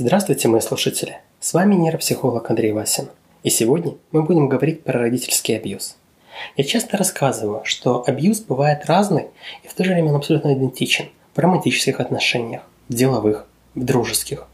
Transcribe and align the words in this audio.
Здравствуйте, 0.00 0.46
мои 0.46 0.60
слушатели! 0.60 1.18
С 1.40 1.54
вами 1.54 1.74
нейропсихолог 1.74 2.48
Андрей 2.48 2.70
Васин. 2.70 3.08
И 3.42 3.50
сегодня 3.50 3.96
мы 4.12 4.22
будем 4.22 4.48
говорить 4.48 4.84
про 4.84 5.00
родительский 5.00 5.56
абьюз. 5.56 5.96
Я 6.56 6.62
часто 6.62 6.96
рассказываю, 6.96 7.62
что 7.64 8.04
абьюз 8.06 8.38
бывает 8.42 8.86
разный 8.86 9.26
и 9.64 9.66
в 9.66 9.74
то 9.74 9.82
же 9.82 9.92
время 9.92 10.10
он 10.10 10.14
абсолютно 10.14 10.54
идентичен 10.54 11.06
в 11.34 11.38
романтических 11.40 11.98
отношениях, 11.98 12.62
в 12.88 12.94
деловых, 12.94 13.48
в 13.74 13.82
дружеских, 13.82 14.46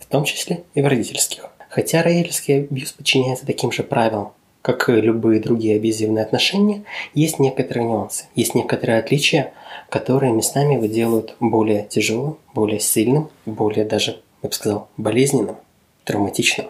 в 0.00 0.04
том 0.04 0.24
числе 0.24 0.64
и 0.74 0.82
в 0.82 0.86
родительских. 0.86 1.48
Хотя 1.70 2.02
родительский 2.02 2.64
абьюз 2.64 2.92
подчиняется 2.92 3.46
таким 3.46 3.72
же 3.72 3.82
правилам, 3.82 4.32
как 4.60 4.90
и 4.90 5.00
любые 5.00 5.40
другие 5.40 5.76
абьюзивные 5.76 6.22
отношения, 6.22 6.84
есть 7.14 7.38
некоторые 7.38 7.86
нюансы, 7.86 8.26
есть 8.34 8.54
некоторые 8.54 8.98
отличия, 8.98 9.54
которые 9.88 10.34
местами 10.34 10.74
его 10.74 10.84
делают 10.84 11.36
более 11.40 11.86
тяжелым, 11.86 12.36
более 12.52 12.80
сильным, 12.80 13.30
более 13.46 13.86
даже, 13.86 14.20
я 14.42 14.48
бы 14.48 14.54
сказал, 14.54 14.88
болезненным, 14.96 15.56
травматичным. 16.04 16.66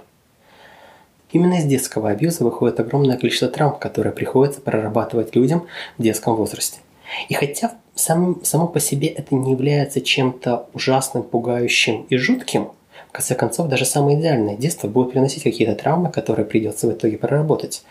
Именно 1.32 1.54
из 1.54 1.64
детского 1.64 2.10
абьюза 2.10 2.44
выходит 2.44 2.80
огромное 2.80 3.16
количество 3.16 3.48
травм, 3.48 3.78
которые 3.78 4.12
приходится 4.12 4.60
прорабатывать 4.60 5.36
людям 5.36 5.66
в 5.96 6.02
детском 6.02 6.34
возрасте. 6.34 6.80
И 7.28 7.34
хотя 7.34 7.72
сам, 7.94 8.44
само 8.44 8.66
по 8.66 8.80
себе 8.80 9.08
это 9.08 9.34
не 9.34 9.52
является 9.52 10.00
чем-то 10.00 10.68
ужасным, 10.72 11.22
пугающим 11.22 12.06
и 12.08 12.16
жутким, 12.16 12.72
в 13.08 13.12
конце 13.12 13.34
концов, 13.34 13.68
даже 13.68 13.84
самое 13.84 14.18
идеальное 14.18 14.56
детство 14.56 14.86
будет 14.86 15.10
приносить 15.10 15.42
какие-то 15.42 15.74
травмы, 15.74 16.10
которые 16.10 16.46
придется 16.46 16.86
в 16.86 16.92
итоге 16.92 17.18
проработать. 17.18 17.82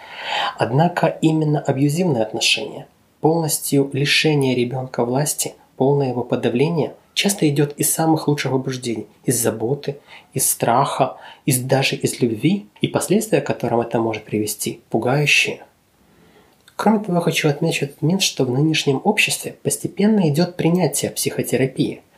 Однако 0.57 1.07
именно 1.07 1.59
абьюзивные 1.59 2.23
отношения, 2.23 2.87
полностью 3.19 3.89
лишение 3.91 4.55
ребенка 4.55 5.03
власти, 5.03 5.55
полное 5.75 6.09
его 6.09 6.23
подавление 6.23 6.93
часто 7.19 7.49
идет 7.49 7.73
из 7.77 7.93
самых 7.93 8.27
лучших 8.27 8.51
побуждений, 8.51 9.07
из 9.25 9.41
заботы, 9.41 9.97
из 10.33 10.49
страха, 10.49 11.17
из 11.45 11.59
даже 11.59 11.95
из 11.95 12.19
любви, 12.21 12.67
и 12.81 12.87
последствия, 12.87 13.41
к 13.41 13.47
которым 13.47 13.81
это 13.81 13.99
может 13.99 14.23
привести, 14.23 14.81
пугающие. 14.89 15.63
Кроме 16.75 16.99
того, 16.99 17.19
хочу 17.19 17.49
отметить 17.49 17.83
этот 17.83 18.01
момент, 18.01 18.21
что 18.21 18.45
в 18.45 18.51
нынешнем 18.51 19.01
обществе 19.03 19.55
постепенно 19.63 20.29
идет 20.29 20.55
принятие 20.55 21.11
психотерапии– 21.11 22.01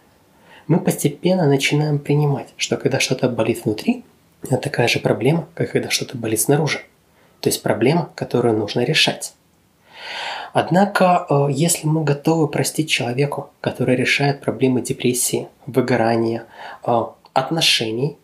мы 0.68 0.80
постепенно 0.80 1.48
начинаем 1.48 2.00
принимать, 2.00 2.54
что 2.56 2.78
когда 2.78 3.02
что-то 3.02 3.28
болит 3.28 3.66
внутри, 3.66 4.06
это 4.44 4.56
такая 4.56 4.88
же 4.88 5.00
проблема, 5.00 5.50
как 5.54 5.72
когда 5.72 5.90
что-то 5.90 6.18
болит 6.18 6.40
снаружи. 6.40 6.80
То 7.42 7.50
есть 7.50 7.62
проблема, 7.62 8.10
которую 8.16 8.58
нужно 8.58 8.82
решать. 8.86 9.34
Однако, 10.54 11.26
э, 11.30 11.48
если 11.52 11.88
мы 11.88 12.04
готовы 12.04 12.48
простить 12.48 12.90
человеку, 12.90 13.50
который 13.62 13.96
решает 13.96 14.42
проблемы 14.42 14.82
депрессии, 14.82 15.48
выгорания, 15.66 16.46
э, 16.86 17.04
отношений 17.34 18.18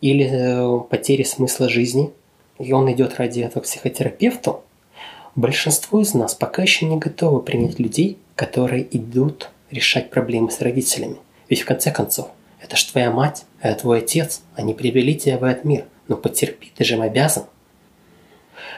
или 0.00 0.28
э, 0.30 0.80
потери 0.88 1.22
смысла 1.22 1.68
жизни, 1.68 2.10
и 2.58 2.72
он 2.72 2.90
идет 2.92 3.18
ради 3.18 3.40
этого 3.40 3.62
к 3.62 3.66
психотерапевту, 3.66 4.62
большинство 5.34 6.00
из 6.00 6.14
нас 6.14 6.34
пока 6.34 6.62
еще 6.62 6.86
не 6.86 6.98
готовы 6.98 7.40
принять 7.40 7.78
людей, 7.78 8.18
которые 8.36 8.86
идут 8.96 9.50
решать 9.70 10.10
проблемы 10.10 10.50
с 10.50 10.60
родителями– 10.60 11.16
ведь 11.52 11.60
в 11.60 11.66
конце 11.66 11.90
концов, 11.90 12.30
это 12.62 12.76
ж 12.76 12.84
твоя 12.84 13.10
мать, 13.10 13.44
это 13.60 13.82
твой 13.82 13.98
отец. 13.98 14.40
Они 14.54 14.72
привели 14.72 15.14
тебя 15.14 15.36
в 15.36 15.44
этот 15.44 15.66
мир. 15.66 15.84
Но 16.08 16.16
потерпи, 16.16 16.72
ты 16.74 16.82
же 16.82 16.94
им 16.94 17.02
обязан. 17.02 17.44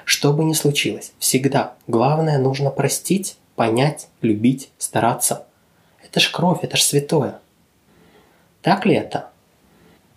Что 0.05 0.33
бы 0.33 0.44
ни 0.44 0.52
случилось, 0.52 1.12
всегда 1.19 1.74
главное 1.86 2.38
нужно 2.38 2.70
простить, 2.70 3.36
понять, 3.56 4.08
любить, 4.20 4.70
стараться. 4.78 5.47
Это 6.02 6.20
ж 6.20 6.30
кровь, 6.30 6.60
это 6.62 6.77
ж 6.77 6.83
святое. 6.83 7.41
Так 8.62 8.87
ли 8.87 8.94
это? 8.94 9.31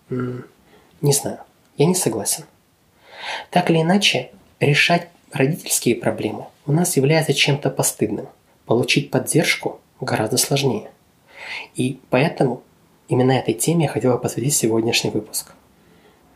Не 0.09 1.13
знаю, 1.13 1.39
я 1.77 1.85
не 1.85 1.95
согласен. 1.95 2.43
Так 3.49 3.69
или 3.69 3.81
иначе, 3.81 4.31
решать 4.59 5.09
родительские 5.31 5.95
проблемы 5.95 6.47
у 6.65 6.71
нас 6.71 6.97
является 6.97 7.33
чем-то 7.33 7.69
постыдным. 7.69 8.27
Получить 8.65 9.11
поддержку 9.11 9.79
гораздо 10.01 10.37
сложнее. 10.37 10.91
И 11.75 11.99
поэтому 12.09 12.63
именно 13.07 13.31
этой 13.31 13.53
теме 13.53 13.85
я 13.85 13.91
хотел 13.91 14.17
посвятить 14.17 14.55
сегодняшний 14.55 15.09
выпуск. 15.09 15.53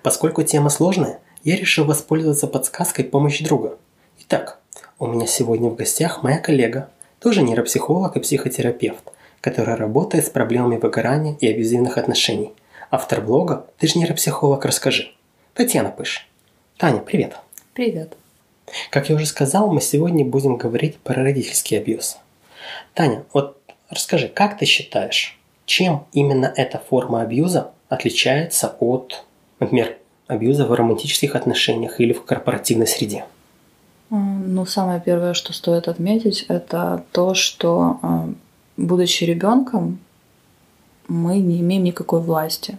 Поскольку 0.03 0.43
тема 0.43 0.69
сложная, 0.69 1.19
я 1.43 1.55
решил 1.55 1.85
воспользоваться 1.85 2.47
подсказкой 2.47 3.05
помощи 3.05 3.43
друга. 3.43 3.77
Итак, 4.19 4.59
у 4.99 5.07
меня 5.07 5.27
сегодня 5.27 5.69
в 5.69 5.75
гостях 5.75 6.23
моя 6.23 6.37
коллега, 6.37 6.89
тоже 7.19 7.41
нейропсихолог 7.41 8.15
и 8.15 8.19
психотерапевт, 8.19 9.03
которая 9.41 9.75
работает 9.75 10.25
с 10.25 10.29
проблемами 10.29 10.77
выгорания 10.77 11.35
и 11.39 11.47
абьюзивных 11.47 11.97
отношений. 11.97 12.53
Автор 12.89 13.21
блога 13.21 13.65
«Ты 13.77 13.87
же 13.87 13.99
нейропсихолог, 13.99 14.65
расскажи». 14.65 15.13
Татьяна 15.53 15.89
Пыш. 15.89 16.27
Таня, 16.77 16.99
привет. 16.99 17.37
Привет. 17.73 18.17
Как 18.89 19.09
я 19.09 19.15
уже 19.15 19.25
сказал, 19.25 19.71
мы 19.71 19.81
сегодня 19.81 20.23
будем 20.23 20.57
говорить 20.57 20.97
про 20.97 21.15
родительский 21.15 21.77
абьюз. 21.77 22.17
Таня, 22.93 23.23
вот 23.33 23.57
Расскажи, 23.91 24.29
как 24.29 24.57
ты 24.57 24.65
считаешь, 24.65 25.37
чем 25.65 26.07
именно 26.13 26.51
эта 26.55 26.79
форма 26.79 27.21
абьюза 27.21 27.71
отличается 27.89 28.73
от, 28.79 29.25
например, 29.59 29.97
абьюза 30.31 30.65
в 30.65 30.73
романтических 30.73 31.35
отношениях 31.35 31.99
или 31.99 32.13
в 32.13 32.23
корпоративной 32.23 32.87
среде? 32.87 33.25
Ну, 34.09 34.65
самое 34.65 35.01
первое, 35.01 35.33
что 35.33 35.53
стоит 35.53 35.87
отметить, 35.87 36.45
это 36.47 37.03
то, 37.11 37.33
что, 37.33 37.99
а, 38.01 38.29
будучи 38.77 39.23
ребенком, 39.23 39.99
мы 41.07 41.39
не 41.39 41.59
имеем 41.61 41.83
никакой 41.83 42.21
власти. 42.21 42.77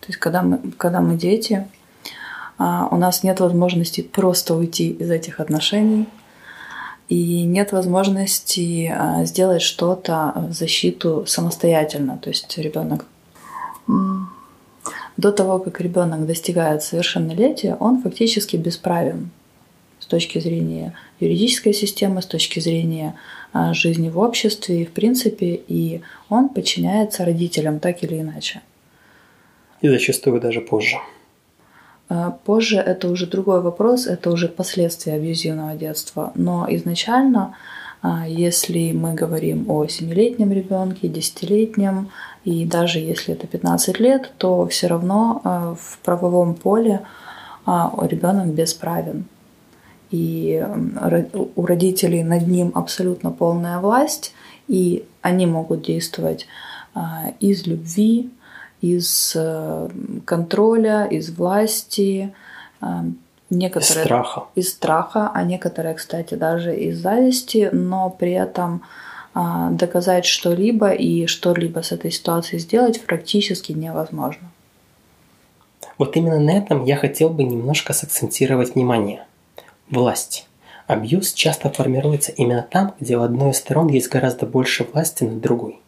То 0.00 0.08
есть, 0.08 0.18
когда 0.18 0.42
мы, 0.42 0.58
когда 0.76 1.00
мы 1.00 1.16
дети, 1.16 1.66
а, 2.58 2.88
у 2.90 2.96
нас 2.96 3.22
нет 3.22 3.40
возможности 3.40 4.00
просто 4.00 4.54
уйти 4.54 4.90
из 4.90 5.10
этих 5.10 5.40
отношений, 5.40 6.06
и 7.08 7.42
нет 7.42 7.72
возможности 7.72 8.92
а, 8.96 9.24
сделать 9.24 9.62
что-то 9.62 10.32
в 10.36 10.52
защиту 10.52 11.24
самостоятельно. 11.26 12.18
То 12.18 12.30
есть 12.30 12.56
ребенок 12.58 13.06
до 15.16 15.32
того, 15.32 15.58
как 15.58 15.80
ребенок 15.80 16.26
достигает 16.26 16.82
совершеннолетия, 16.82 17.76
он 17.78 18.02
фактически 18.02 18.56
бесправен 18.56 19.30
с 20.00 20.06
точки 20.06 20.38
зрения 20.38 20.94
юридической 21.20 21.72
системы, 21.72 22.20
с 22.20 22.26
точки 22.26 22.60
зрения 22.60 23.14
а, 23.52 23.72
жизни 23.72 24.10
в 24.10 24.18
обществе 24.18 24.82
и 24.82 24.84
в 24.84 24.90
принципе, 24.90 25.60
и 25.68 26.02
он 26.28 26.48
подчиняется 26.48 27.24
родителям 27.24 27.78
так 27.78 28.02
или 28.02 28.20
иначе. 28.20 28.60
И 29.80 29.88
зачастую 29.88 30.40
даже 30.40 30.60
позже. 30.60 30.96
А, 32.08 32.30
позже 32.30 32.76
это 32.76 33.08
уже 33.08 33.26
другой 33.26 33.60
вопрос, 33.60 34.06
это 34.06 34.30
уже 34.30 34.48
последствия 34.48 35.14
абьюзивного 35.14 35.74
детства. 35.74 36.32
Но 36.34 36.66
изначально, 36.68 37.56
а, 38.02 38.28
если 38.28 38.92
мы 38.92 39.14
говорим 39.14 39.70
о 39.70 39.84
7-летнем 39.86 40.52
ребенке, 40.52 41.08
10-летнем, 41.08 42.10
и 42.44 42.64
даже 42.66 42.98
если 42.98 43.34
это 43.34 43.46
15 43.46 44.00
лет, 44.00 44.32
то 44.38 44.66
все 44.66 44.86
равно 44.86 45.40
а, 45.44 45.74
в 45.74 45.98
правовом 45.98 46.54
поле 46.54 47.00
ребенок 47.66 48.48
бесправен. 48.48 49.24
И 50.10 50.62
у 51.56 51.64
родителей 51.66 52.22
над 52.22 52.46
ним 52.46 52.72
абсолютно 52.74 53.30
полная 53.30 53.78
власть, 53.78 54.34
и 54.68 55.06
они 55.22 55.46
могут 55.46 55.80
действовать 55.80 56.46
из 57.40 57.66
любви, 57.66 58.30
из 58.84 59.32
э, 59.34 59.88
контроля, 60.26 61.06
из 61.06 61.30
власти, 61.30 62.34
э, 62.82 62.86
некоторые 63.48 64.02
из 64.02 64.04
страха. 64.04 64.42
из 64.54 64.70
страха, 64.70 65.30
а 65.32 65.42
некоторые, 65.42 65.94
кстати, 65.94 66.34
даже 66.34 66.76
из 66.76 67.00
зависти, 67.00 67.70
но 67.72 68.10
при 68.10 68.32
этом 68.32 68.82
а, 68.82 69.13
доказать 69.34 70.26
что-либо 70.26 70.90
и 70.90 71.26
что-либо 71.26 71.80
с 71.80 71.92
этой 71.92 72.10
ситуацией 72.10 72.60
сделать 72.60 73.02
практически 73.04 73.72
невозможно. 73.72 74.50
Вот 75.98 76.16
именно 76.16 76.40
на 76.40 76.56
этом 76.56 76.84
я 76.84 76.96
хотел 76.96 77.30
бы 77.30 77.44
немножко 77.44 77.92
сакцентировать 77.92 78.74
внимание. 78.74 79.26
Власть. 79.90 80.48
Абьюз 80.86 81.32
часто 81.32 81.70
формируется 81.70 82.32
именно 82.32 82.62
там, 82.62 82.94
где 83.00 83.16
у 83.16 83.22
одной 83.22 83.50
из 83.50 83.56
сторон 83.56 83.88
есть 83.88 84.08
гораздо 84.08 84.46
больше 84.46 84.84
власти 84.84 85.24
над 85.24 85.40
другой. 85.40 85.80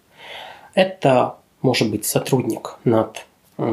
Это 0.74 1.36
может 1.60 1.90
быть 1.90 2.04
сотрудник 2.04 2.78
над 2.84 3.26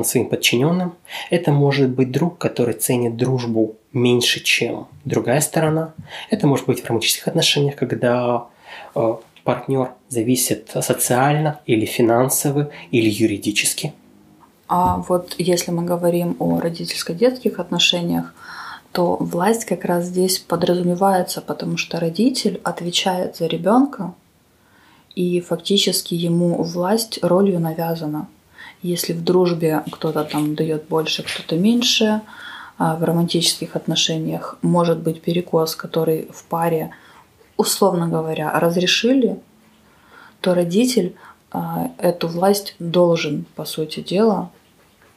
своим 0.04 0.30
подчиненным. 0.30 0.96
Это 1.30 1.52
может 1.52 1.90
быть 1.90 2.12
друг, 2.12 2.38
который 2.38 2.74
ценит 2.74 3.18
дружбу 3.18 3.76
меньше, 3.92 4.42
чем 4.42 4.88
другая 5.06 5.42
сторона. 5.42 5.94
Это 6.30 6.48
может 6.48 6.66
быть 6.66 6.82
в 6.82 6.88
романтических 6.88 7.28
отношениях, 7.28 7.76
когда 7.76 8.46
э, 8.96 9.16
партнер 9.44 9.92
зависит 10.10 10.72
социально 10.82 11.60
или 11.66 11.86
финансово 11.86 12.70
или 12.92 13.10
юридически. 13.10 13.94
А 14.68 14.98
вот 15.08 15.36
если 15.38 15.72
мы 15.72 15.84
говорим 15.84 16.36
о 16.40 16.60
родительско-детских 16.60 17.60
отношениях, 17.60 18.34
то 18.92 19.18
власть 19.18 19.66
как 19.66 19.86
раз 19.86 20.06
здесь 20.06 20.40
подразумевается, 20.40 21.42
потому 21.42 21.78
что 21.78 22.00
родитель 22.00 22.62
отвечает 22.64 23.36
за 23.36 23.48
ребенка 23.48 24.14
и 25.16 25.42
фактически 25.42 26.14
ему 26.14 26.64
власть 26.64 27.20
ролью 27.22 27.60
навязана. 27.60 28.28
Если 28.82 29.14
в 29.14 29.24
дружбе 29.24 29.84
кто-то 29.92 30.24
там 30.24 30.56
дает 30.56 30.88
больше, 30.88 31.24
кто-то 31.24 31.56
меньше, 31.56 32.22
а 32.78 32.96
в 32.96 33.04
романтических 33.04 33.76
отношениях 33.76 34.58
может 34.62 35.00
быть 35.00 35.22
перекос, 35.22 35.76
который 35.76 36.28
в 36.34 36.44
паре, 36.46 36.92
условно 37.58 38.08
говоря, 38.08 38.52
разрешили, 38.60 39.40
то 40.42 40.54
родитель 40.54 41.16
а, 41.52 41.92
эту 41.98 42.28
власть 42.28 42.76
должен, 42.80 43.46
по 43.56 43.66
сути 43.66 44.02
дела, 44.02 44.52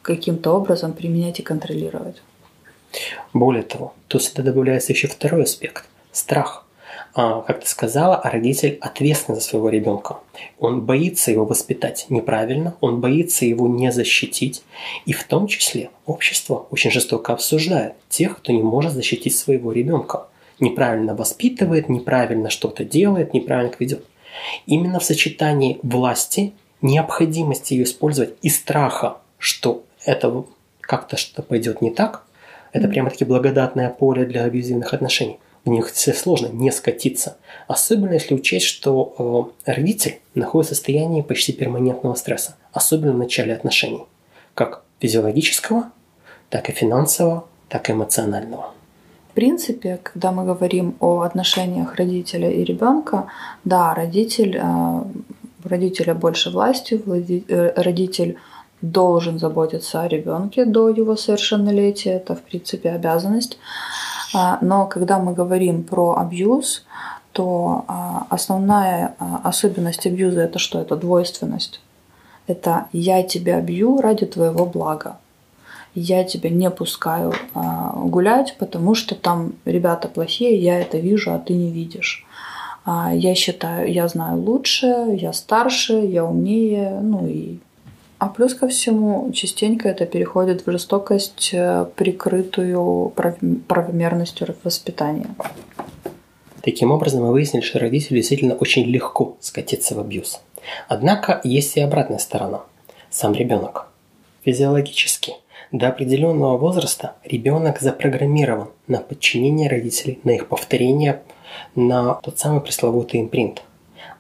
каким-то 0.03 0.53
образом 0.53 0.93
применять 0.93 1.41
и 1.41 1.43
контролировать. 1.43 2.23
Более 3.33 3.63
того, 3.63 3.95
тут 4.09 4.23
сюда 4.23 4.43
добавляется 4.43 4.93
еще 4.93 5.09
второй 5.09 5.43
аспект– 5.45 5.87
страх. 6.13 6.65
А, 7.15 7.41
как 7.43 7.61
ты 7.61 7.67
сказала, 7.67 8.21
родитель 8.23 8.77
ответственен 8.81 9.41
за 9.41 9.45
своего 9.45 9.71
ребенка. 9.71 10.19
Он 10.59 10.83
боится 10.83 11.31
его 11.31 11.47
воспитать 11.47 12.07
неправильно, 12.11 12.77
он 12.81 13.01
боится 13.01 13.47
его 13.47 13.67
не 13.69 13.91
защитить. 13.91 14.63
И 15.07 15.13
в 15.13 15.25
том 15.25 15.47
числе 15.47 15.91
общество 16.05 16.67
очень 16.71 16.91
жестоко 16.91 17.33
обсуждает 17.33 17.95
тех, 18.11 18.37
кто 18.37 18.53
не 18.53 18.63
может 18.63 18.93
защитить 18.93 19.37
своего 19.37 19.73
ребенка. 19.73 20.27
Неправильно 20.59 21.15
воспитывает, 21.15 21.89
неправильно 21.89 22.51
что-то 22.51 22.85
делает, 22.85 23.35
неправильно 23.35 23.73
ведет. 23.79 24.05
Именно 24.67 25.01
в 25.01 25.05
сочетании 25.05 25.79
власти, 25.83 26.55
необходимости 26.83 27.75
ее 27.75 27.85
использовать 27.85 28.35
и 28.43 28.49
страха, 28.49 29.19
что 29.39 29.85
это 30.05 30.45
как-то 30.81 31.17
что 31.17 31.43
пойдет 31.43 31.83
не 31.83 31.91
так, 31.91 32.25
это 32.73 32.89
прямо-таки 32.89 33.25
благодатное 33.25 33.91
поле 33.91 34.25
для 34.25 34.45
абьюзивных 34.45 34.93
отношений. 34.93 35.39
В 35.65 35.69
них 35.69 35.91
все 35.91 36.13
сложно 36.13 36.47
не 36.47 36.71
скатиться. 36.71 37.39
Особенно 37.67 38.13
если 38.13 38.35
учесть, 38.35 38.67
что 38.67 39.53
э, 39.67 39.73
родитель 39.73 40.21
находится 40.35 40.75
в 40.75 40.77
состоянии 40.77 41.23
почти 41.23 41.53
перманентного 41.53 42.15
стресса. 42.15 42.57
Особенно 42.73 43.13
в 43.13 43.19
начале 43.19 43.53
отношений. 43.53 44.05
Как 44.55 44.85
физиологического, 45.01 45.91
так 46.51 46.69
и 46.69 46.73
финансового, 46.73 47.49
так 47.69 47.89
и 47.89 47.93
эмоционального. 47.93 48.75
Принципе, 49.37 50.01
когда 50.03 50.33
мы 50.33 50.47
говорим 50.47 50.97
о 50.99 51.21
отношениях 51.21 51.97
родителя 51.97 52.51
и 52.51 52.65
ребенка, 52.65 53.27
да, 53.65 53.93
родитель, 53.93 54.57
э, 54.57 55.03
родителя 55.63 56.15
больше 56.15 56.49
власти, 56.51 56.95
э, 57.49 57.73
родитель 57.77 58.39
должен 58.81 59.39
заботиться 59.39 60.01
о 60.01 60.09
ребенке 60.09 60.65
до 60.65 60.89
его 60.89 61.17
совершеннолетия, 61.17 62.13
это 62.13 62.35
в 62.35 62.41
принципе 62.41 62.93
обязанность. 62.93 63.59
А, 64.35 64.57
но 64.63 64.87
когда 64.87 65.19
мы 65.19 65.35
говорим 65.35 65.85
про 65.85 66.17
абьюз, 66.17 66.87
то 67.33 67.85
а, 67.89 68.27
основная 68.31 69.17
а, 69.19 69.43
особенность 69.45 70.07
абьюза 70.07 70.41
это 70.41 70.59
что? 70.59 70.81
Это 70.81 70.97
двойственность. 70.97 71.83
Это 72.47 72.87
я 72.95 73.23
тебя 73.23 73.61
бью 73.61 74.01
ради 74.01 74.25
твоего 74.25 74.65
блага. 74.65 75.19
Я 75.99 76.25
тебя 76.25 76.51
не 76.51 76.71
пускаю 76.71 77.33
гулять, 77.55 78.57
потому 78.59 78.95
что 78.95 79.15
там 79.15 79.55
ребята 79.65 80.09
плохие, 80.09 80.57
я 80.57 80.79
это 80.79 80.99
вижу, 80.99 81.33
а 81.33 81.39
ты 81.39 81.55
не 81.55 81.73
видишь. 81.73 82.27
Я 82.87 83.35
считаю, 83.35 83.91
я 83.91 84.07
знаю 84.07 84.41
лучше, 84.41 84.87
я 85.19 85.33
старше, 85.33 85.95
я 85.95 86.25
умнее, 86.25 87.01
ну 87.01 87.27
и 87.27 87.59
а 88.19 88.29
плюс 88.29 88.55
ко 88.55 88.67
всему, 88.67 89.31
частенько 89.33 89.89
это 89.89 90.07
переходит 90.07 90.67
в 90.67 90.71
жестокость, 90.71 91.51
э, 91.53 91.87
прикрытую 91.97 93.13
правомерностью 93.69 94.57
воспитания. 94.65 95.27
Таким 96.63 96.93
образом, 96.93 97.23
мы 97.25 97.33
выяснили, 97.33 97.63
что 97.63 97.79
родителю 97.79 98.17
действительно 98.17 98.55
очень 98.55 98.85
легко 98.85 99.37
скатиться 99.41 99.95
в 99.95 100.01
абьюз. 100.01 100.41
Однако 100.89 101.41
есть 101.45 101.77
и 101.77 101.81
обратная 101.81 102.19
сторона. 102.19 102.63
Сам 103.11 103.35
ребенок. 103.35 103.89
Физиологически, 104.45 105.35
до 105.73 105.89
определенного 105.89 106.57
возраста 106.57 107.15
ребенок 107.25 107.81
запрограммирован 107.81 108.69
на 108.87 108.99
подчинение 108.99 109.69
родителей, 109.69 110.21
на 110.25 110.31
их 110.31 110.49
повторение, 110.49 111.23
на 111.75 112.15
тот 112.15 112.39
самый 112.39 112.61
пресловутый 112.61 113.21
импринт. 113.21 113.63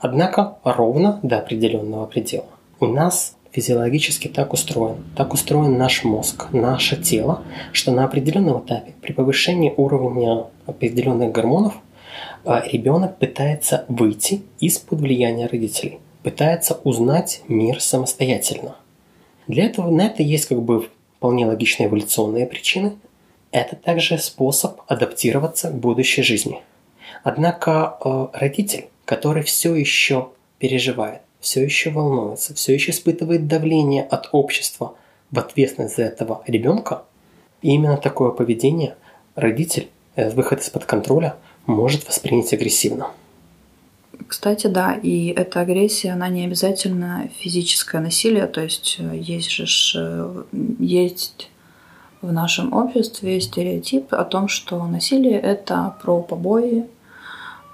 Однако 0.00 0.58
ровно 0.64 1.20
до 1.22 1.38
определенного 1.38 2.06
предела. 2.06 2.46
У 2.80 2.86
нас 2.86 3.36
физиологически 3.52 4.28
так 4.28 4.52
устроен. 4.52 5.04
Так 5.16 5.32
устроен 5.32 5.78
наш 5.78 6.04
мозг, 6.04 6.52
наше 6.52 6.96
тело, 7.00 7.42
что 7.72 7.90
на 7.90 8.04
определенном 8.04 8.62
этапе 8.64 8.92
при 9.00 9.12
повышении 9.12 9.72
уровня 9.74 10.44
определенных 10.66 11.32
гормонов 11.32 11.74
а, 12.44 12.62
ребенок 12.70 13.18
пытается 13.18 13.86
выйти 13.88 14.42
из-под 14.60 15.00
влияния 15.00 15.46
родителей, 15.46 15.98
пытается 16.22 16.78
узнать 16.84 17.42
мир 17.48 17.80
самостоятельно. 17.80 18.76
Для 19.48 19.64
этого 19.64 19.90
на 19.90 20.02
это 20.02 20.22
есть 20.22 20.46
как 20.46 20.60
бы 20.60 20.88
вполне 21.16 21.46
логичные 21.46 21.88
эволюционные 21.88 22.46
причины. 22.46 22.96
Это 23.50 23.76
также 23.76 24.18
способ 24.18 24.80
адаптироваться 24.86 25.70
к 25.70 25.74
будущей 25.74 26.22
жизни. 26.22 26.62
Однако 27.22 27.98
э, 28.04 28.26
родитель, 28.34 28.88
который 29.04 29.42
все 29.42 29.74
еще 29.74 30.28
переживает, 30.58 31.22
все 31.40 31.62
еще 31.62 31.90
волнуется, 31.90 32.54
все 32.54 32.74
еще 32.74 32.90
испытывает 32.90 33.46
давление 33.46 34.02
от 34.02 34.28
общества 34.32 34.94
в 35.30 35.38
ответственность 35.38 35.96
за 35.96 36.02
этого 36.02 36.42
ребенка, 36.46 37.04
и 37.62 37.70
именно 37.70 37.96
такое 37.96 38.30
поведение 38.30 38.96
родитель, 39.34 39.88
э, 40.16 40.30
выход 40.30 40.60
из-под 40.60 40.84
контроля, 40.84 41.36
может 41.66 42.06
воспринять 42.06 42.52
агрессивно. 42.52 43.10
Кстати, 44.28 44.66
да, 44.66 44.94
и 44.94 45.28
эта 45.28 45.60
агрессия, 45.60 46.12
она 46.12 46.28
не 46.28 46.44
обязательно 46.44 47.28
физическое 47.38 48.00
насилие, 48.00 48.46
то 48.46 48.60
есть 48.60 48.96
э, 48.98 49.16
есть 49.16 49.50
же 49.50 49.66
э, 49.94 50.42
есть 50.80 51.48
в 52.22 52.32
нашем 52.32 52.72
обществе 52.72 53.40
стереотип 53.40 54.12
о 54.12 54.24
том, 54.24 54.48
что 54.48 54.84
насилие 54.86 55.38
это 55.38 55.94
про 56.02 56.20
побои, 56.22 56.86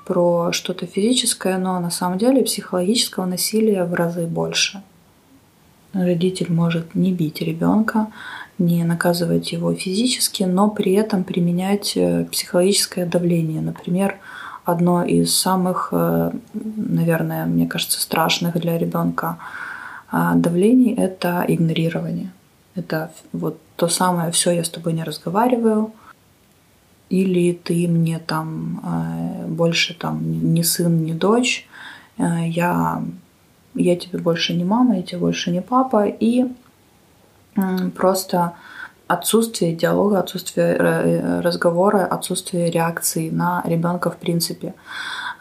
про 0.04 0.52
что-то 0.52 0.84
физическое, 0.86 1.56
но 1.56 1.80
на 1.80 1.90
самом 1.90 2.18
деле 2.18 2.42
психологического 2.42 3.24
насилия 3.24 3.84
в 3.84 3.94
разы 3.94 4.26
больше. 4.26 4.82
Родитель 5.94 6.52
может 6.52 6.94
не 6.94 7.12
бить 7.12 7.40
ребенка, 7.40 8.08
не 8.58 8.84
наказывать 8.84 9.52
его 9.52 9.74
физически, 9.74 10.42
но 10.42 10.68
при 10.68 10.92
этом 10.92 11.24
применять 11.24 11.96
э, 11.96 12.26
психологическое 12.30 13.06
давление. 13.06 13.62
Например, 13.62 14.18
одно 14.64 15.04
из 15.04 15.36
самых, 15.36 15.88
э, 15.92 16.30
наверное, 16.54 17.46
мне 17.46 17.66
кажется, 17.66 18.00
страшных 18.00 18.60
для 18.60 18.78
ребенка 18.78 19.38
а, 20.10 20.34
давлений– 20.34 20.94
это 20.98 21.44
игнорирование. 21.48 22.30
Это 22.74 23.10
вот 23.32 23.58
то 23.76 23.88
самое 23.88 24.30
«все, 24.30 24.50
я 24.50 24.62
с 24.62 24.68
тобой 24.68 24.92
не 24.92 25.04
разговариваю», 25.04 25.92
или 27.08 27.52
ты 27.52 27.88
мне 27.88 28.18
там 28.18 28.80
э, 28.84 29.46
больше 29.46 29.94
там 29.94 30.54
не 30.54 30.64
сын, 30.64 31.04
не 31.04 31.12
дочь, 31.12 31.68
э, 32.18 32.48
я, 32.48 33.02
я 33.74 33.96
тебе 33.96 34.18
больше 34.18 34.54
не 34.54 34.64
мама, 34.64 34.96
я 34.96 35.02
тебе 35.02 35.18
больше 35.18 35.50
не 35.50 35.60
папа, 35.60 36.06
и 36.06 36.46
просто 37.94 38.54
отсутствие 39.12 39.74
диалога, 39.74 40.20
отсутствие 40.20 40.76
э, 40.78 41.40
разговора, 41.40 42.06
отсутствие 42.06 42.70
реакции 42.70 43.30
на 43.30 43.62
ребенка 43.64 44.10
в 44.10 44.16
принципе. 44.16 44.74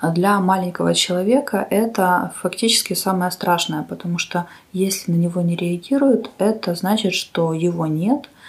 Для 0.02 0.40
маленького 0.40 0.96
человека 0.96 1.68
это 1.70 2.34
фактически 2.42 2.94
самое 2.94 3.30
страшное, 3.32 3.84
потому 3.84 4.18
что 4.18 4.48
если 4.74 5.12
на 5.12 5.16
него 5.16 5.42
не 5.42 5.56
реагируют, 5.56 6.32
это 6.40 6.74
значит, 6.76 7.14
что 7.14 7.54
его 7.54 7.88
нет– 7.88 8.30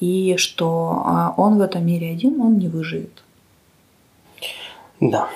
и 0.00 0.36
что 0.36 1.02
а, 1.04 1.34
он 1.36 1.58
в 1.58 1.60
этом 1.60 1.84
мире 1.86 2.10
один, 2.10 2.40
он 2.40 2.58
не 2.58 2.68
выживет. 2.68 3.22
Да. 5.00 5.28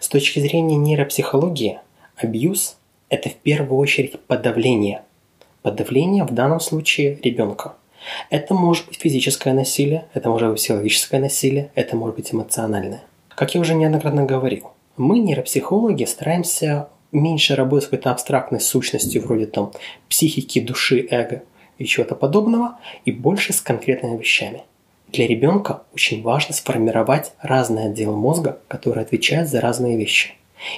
С 0.00 0.08
точки 0.08 0.40
зрения 0.40 0.76
нейропсихологии, 0.76 1.78
абьюз– 2.16 2.76
это 3.08 3.30
в 3.30 3.34
первую 3.36 3.78
очередь 3.78 4.20
подавление. 4.20 5.02
Подавление 5.62 6.24
в 6.24 6.32
данном 6.32 6.60
случае 6.60 7.18
ребенка. 7.22 7.74
Это 8.30 8.54
может 8.54 8.86
быть 8.86 9.00
физическое 9.00 9.52
насилие, 9.52 10.06
это 10.14 10.28
может 10.28 10.50
быть 10.50 10.58
психологическое 10.58 11.20
насилие, 11.20 11.70
это 11.74 11.96
может 11.96 12.16
быть 12.16 12.32
эмоциональное. 12.32 13.02
Как 13.28 13.54
я 13.54 13.60
уже 13.60 13.74
неоднократно 13.74 14.24
говорил, 14.24 14.72
мы, 14.96 15.18
нейропсихологи, 15.18 16.04
стараемся 16.04 16.88
меньше 17.12 17.54
работать 17.54 17.84
с 17.84 17.86
какой-то 17.88 18.10
абстрактной 18.10 18.60
сущностью, 18.60 19.22
вроде 19.22 19.46
там 19.46 19.72
психики, 20.08 20.60
души, 20.60 21.06
эго, 21.10 21.42
и 21.78 21.84
чего-то 21.84 22.14
подобного, 22.14 22.78
и 23.04 23.12
больше 23.12 23.52
с 23.52 23.60
конкретными 23.60 24.18
вещами. 24.18 24.62
Для 25.08 25.26
ребенка 25.26 25.82
очень 25.94 26.22
важно 26.22 26.54
сформировать 26.54 27.32
разные 27.40 27.86
отделы 27.86 28.16
мозга, 28.16 28.60
которые 28.68 29.02
отвечают 29.02 29.48
за 29.48 29.60
разные 29.60 29.96
вещи. 29.96 30.34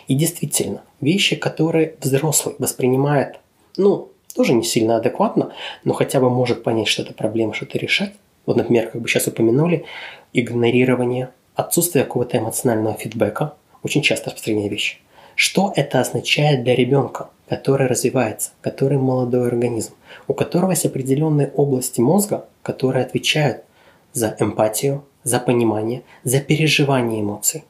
И 0.09 0.14
действительно, 0.14 0.83
вещи, 1.00 1.37
которые 1.37 1.95
взрослый 2.00 2.54
воспринимает, 2.59 3.38
ну, 3.76 4.09
тоже 4.35 4.53
не 4.55 4.64
сильно 4.64 4.97
адекватно, 4.97 5.53
но 5.85 5.93
хотя 5.93 6.21
бы 6.21 6.31
может 6.31 6.62
понять, 6.62 6.88
что 6.88 7.03
это 7.03 7.14
проблема, 7.14 7.55
что-то 7.55 7.79
решать. 7.79 8.12
Вот, 8.47 8.57
например, 8.57 8.91
как 8.91 9.00
бы 9.00 9.09
сейчас 9.09 9.26
упомянули, 9.26 9.85
игнорирование, 10.33 11.31
отсутствие 11.55 12.05
какого-то 12.05 12.38
эмоционального 12.38 12.97
фидбэка, 12.97 13.55
очень 13.83 14.03
часто 14.03 14.26
распространенная 14.26 14.69
вещь. 14.69 15.00
Что 15.37 15.73
это 15.75 16.00
означает 16.00 16.62
для 16.62 16.75
ребенка, 16.75 17.29
который 17.49 17.87
развивается, 17.87 18.50
который 18.61 18.99
молодой 18.99 19.47
организм, 19.47 19.95
у 20.29 20.35
которого 20.35 20.71
есть 20.71 20.87
определенные 20.87 21.50
области 21.55 22.00
мозга, 22.00 22.47
которые 22.62 23.05
отвечают 23.05 23.62
за 24.12 24.37
эмпатию, 24.38 25.05
за 25.23 25.41
понимание, 25.41 26.03
за 26.23 26.41
переживание 26.41 27.21
эмоций. 27.21 27.64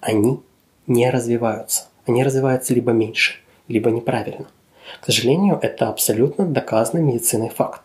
Они 0.00 0.40
не 0.86 1.10
развиваются. 1.10 1.86
Они 2.06 2.22
развиваются 2.22 2.72
либо 2.74 2.92
меньше, 2.92 3.40
либо 3.66 3.90
неправильно. 3.90 4.46
К 5.00 5.06
сожалению, 5.06 5.58
это 5.60 5.88
абсолютно 5.88 6.46
доказанный 6.46 7.02
медициной 7.02 7.48
факт. 7.48 7.82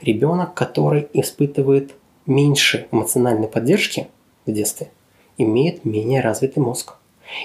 Ребенок, 0.00 0.54
который 0.54 1.08
испытывает 1.12 1.94
меньше 2.26 2.88
эмоциональной 2.90 3.48
поддержки 3.48 4.08
в 4.46 4.52
детстве, 4.52 4.90
имеет 5.36 5.84
менее 5.84 6.20
развитый 6.20 6.62
мозг. 6.62 6.94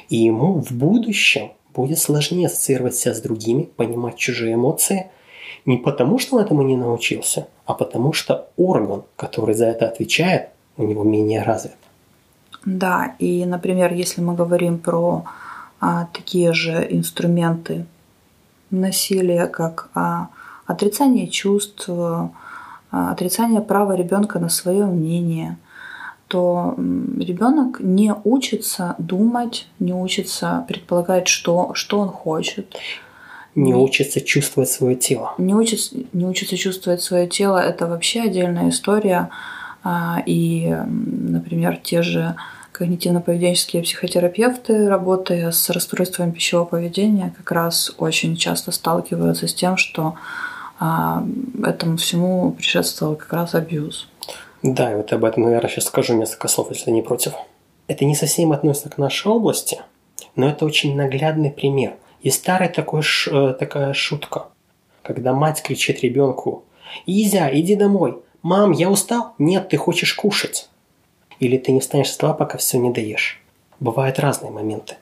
И 0.10 0.18
ему 0.18 0.62
в 0.62 0.72
будущем 0.72 1.52
будет 1.74 2.00
сложнее 2.00 2.48
ассоциировать 2.48 2.96
себя 2.96 3.14
с 3.14 3.22
другими, 3.22 3.64
понимать 3.64 4.18
чужие 4.18 4.56
эмоции, 4.56 5.10
не 5.66 5.78
потому, 5.78 6.20
что 6.20 6.36
он 6.36 6.44
этому 6.44 6.64
не 6.64 6.76
научился, 6.76 7.48
а 7.66 7.74
потому 7.74 8.14
что 8.14 8.50
орган, 8.58 9.04
который 9.16 9.56
за 9.56 9.68
это 9.68 9.88
отвечает, 9.88 10.50
у 10.78 10.84
него 10.84 11.04
менее 11.04 11.44
развит. 11.44 11.76
Да, 12.66 13.16
и, 13.20 13.46
например, 13.46 13.94
если 13.94 14.22
мы 14.22 14.36
говорим 14.36 14.80
про 14.80 15.26
а, 15.80 16.08
такие 16.14 16.54
же 16.54 16.88
инструменты 16.90 17.86
насилия, 18.80 19.48
как 19.48 19.90
а, 19.94 20.30
отрицание 20.66 21.28
чувств, 21.28 21.90
а, 21.90 22.32
отрицание 22.92 23.62
права 23.62 23.96
ребенка 23.96 24.40
на 24.40 24.50
свое 24.50 24.86
мнение, 24.86 25.58
то 26.28 26.76
ребенок 26.78 27.80
не 27.80 28.14
учится 28.24 28.96
думать, 28.98 29.68
не 29.80 29.94
учится 29.94 30.66
предполагать, 30.68 31.28
что, 31.28 31.72
что 31.74 32.00
он 32.00 32.10
хочет. 32.10 32.76
Не, 33.56 33.72
не 33.72 33.76
учится 33.76 34.20
чувствовать 34.20 34.70
свое 34.70 34.96
тело. 34.96 35.34
Не 35.38 35.54
учится, 35.54 35.96
не 36.12 36.26
учится 36.26 36.58
чувствовать 36.58 37.02
свое 37.02 37.28
тело. 37.28 37.60
Это 37.60 37.86
вообще 37.88 38.22
отдельная 38.22 38.70
история. 38.70 39.30
А, 39.84 40.24
и, 40.26 40.76
например, 40.88 41.78
те 41.78 42.02
же 42.02 42.36
когнитивно-поведенческие 42.74 43.84
психотерапевты, 43.84 44.90
работая 44.90 45.52
с 45.52 45.70
расстройством 45.70 46.32
пищевого 46.32 46.66
поведения, 46.66 47.34
как 47.38 47.52
раз 47.52 47.94
очень 47.98 48.36
часто 48.36 48.72
сталкиваются 48.72 49.48
с 49.48 49.54
тем, 49.54 49.78
что 49.78 50.16
а, 50.80 51.24
этому 51.64 51.98
всему 51.98 52.52
предшествовал 52.52 53.16
как 53.16 53.32
раз 53.32 53.56
абьюз. 53.56 54.10
Да, 54.64 54.92
и 54.92 54.96
вот 54.96 55.14
об 55.14 55.24
этом, 55.24 55.44
наверное, 55.44 55.70
сейчас 55.70 55.86
скажу 55.86 56.14
несколько 56.14 56.48
слов, 56.48 56.70
если 56.72 56.92
не 56.92 57.02
против. 57.02 57.34
Это 57.88 58.06
не 58.06 58.16
совсем 58.16 58.52
относится 58.52 58.90
к 58.90 58.98
нашей 58.98 59.32
области, 59.32 59.82
но 60.36 60.50
это 60.50 60.66
очень 60.66 60.96
наглядный 60.96 61.52
пример. 61.52 61.96
Есть 62.22 62.40
старая 62.40 62.70
такой, 62.70 63.02
ш, 63.02 63.54
такая 63.54 63.94
шутка, 63.94 64.48
когда 65.04 65.34
мать 65.34 65.62
кричит 65.62 66.02
ребенку 66.02 66.64
«Изя, 67.06 67.50
иди 67.54 67.76
домой! 67.76 68.20
Мам, 68.42 68.72
я 68.72 68.90
устал? 68.90 69.34
Нет, 69.38 69.70
ты 69.70 69.78
хочешь 69.78 70.14
кушать!» 70.14 70.70
Или 71.44 71.58
ты 71.58 71.72
не 71.72 71.80
встанешь 71.80 72.10
с 72.10 72.14
стола, 72.14 72.34
пока 72.34 72.58
все 72.58 72.78
не 72.78 72.92
доешь. 72.92 73.42
Бывают 73.80 74.20
разные 74.20 74.52
моменты. 74.52 74.96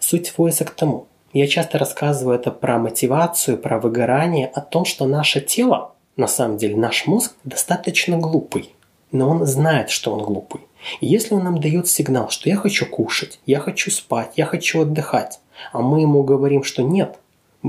Суть 0.00 0.26
сводится 0.26 0.64
к 0.64 0.70
тому. 0.70 1.06
Я 1.32 1.46
часто 1.46 1.78
рассказываю 1.78 2.38
это 2.38 2.50
про 2.50 2.78
мотивацию, 2.78 3.58
про 3.58 3.78
выгорание, 3.78 4.48
о 4.48 4.60
том, 4.60 4.84
что 4.84 5.06
наше 5.06 5.40
тело, 5.40 5.92
на 6.16 6.28
самом 6.28 6.58
деле 6.58 6.76
наш 6.76 7.06
мозг, 7.06 7.34
достаточно 7.44 8.18
глупый 8.18 8.70
но 9.10 9.30
он 9.30 9.46
знает, 9.46 9.90
что 9.90 10.12
он 10.12 10.22
глупый. 10.22 10.60
И 11.00 11.06
если 11.06 11.34
он 11.34 11.44
нам 11.44 11.60
дает 11.60 11.88
сигнал, 11.88 12.30
что 12.30 12.48
я 12.48 12.56
хочу 12.56 12.86
кушать, 12.86 13.40
я 13.46 13.58
хочу 13.58 13.90
спать, 13.90 14.32
я 14.36 14.44
хочу 14.46 14.82
отдыхать, 14.82 15.40
а 15.72 15.80
мы 15.80 16.02
ему 16.02 16.22
говорим, 16.22 16.62
что 16.62 16.82
нет, 16.82 17.18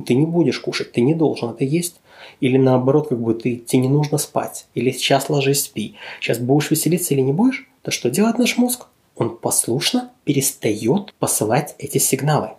ты 0.03 0.13
не 0.13 0.25
будешь 0.25 0.59
кушать, 0.59 0.91
ты 0.91 1.01
не 1.01 1.13
должен 1.13 1.49
это 1.49 1.63
есть, 1.63 2.01
или 2.39 2.57
наоборот, 2.57 3.09
как 3.09 3.19
бы 3.19 3.33
ты, 3.33 3.55
тебе 3.57 3.83
не 3.83 3.89
нужно 3.89 4.17
спать, 4.17 4.67
или 4.73 4.91
сейчас 4.91 5.29
ложись 5.29 5.63
спи, 5.63 5.95
сейчас 6.19 6.39
будешь 6.39 6.71
веселиться 6.71 7.13
или 7.13 7.21
не 7.21 7.33
будешь, 7.33 7.67
то 7.81 7.91
что 7.91 8.09
делает 8.09 8.37
наш 8.37 8.57
мозг? 8.57 8.87
Он 9.15 9.35
послушно 9.37 10.11
перестает 10.23 11.13
посылать 11.15 11.75
эти 11.77 11.97
сигналы. 11.97 12.51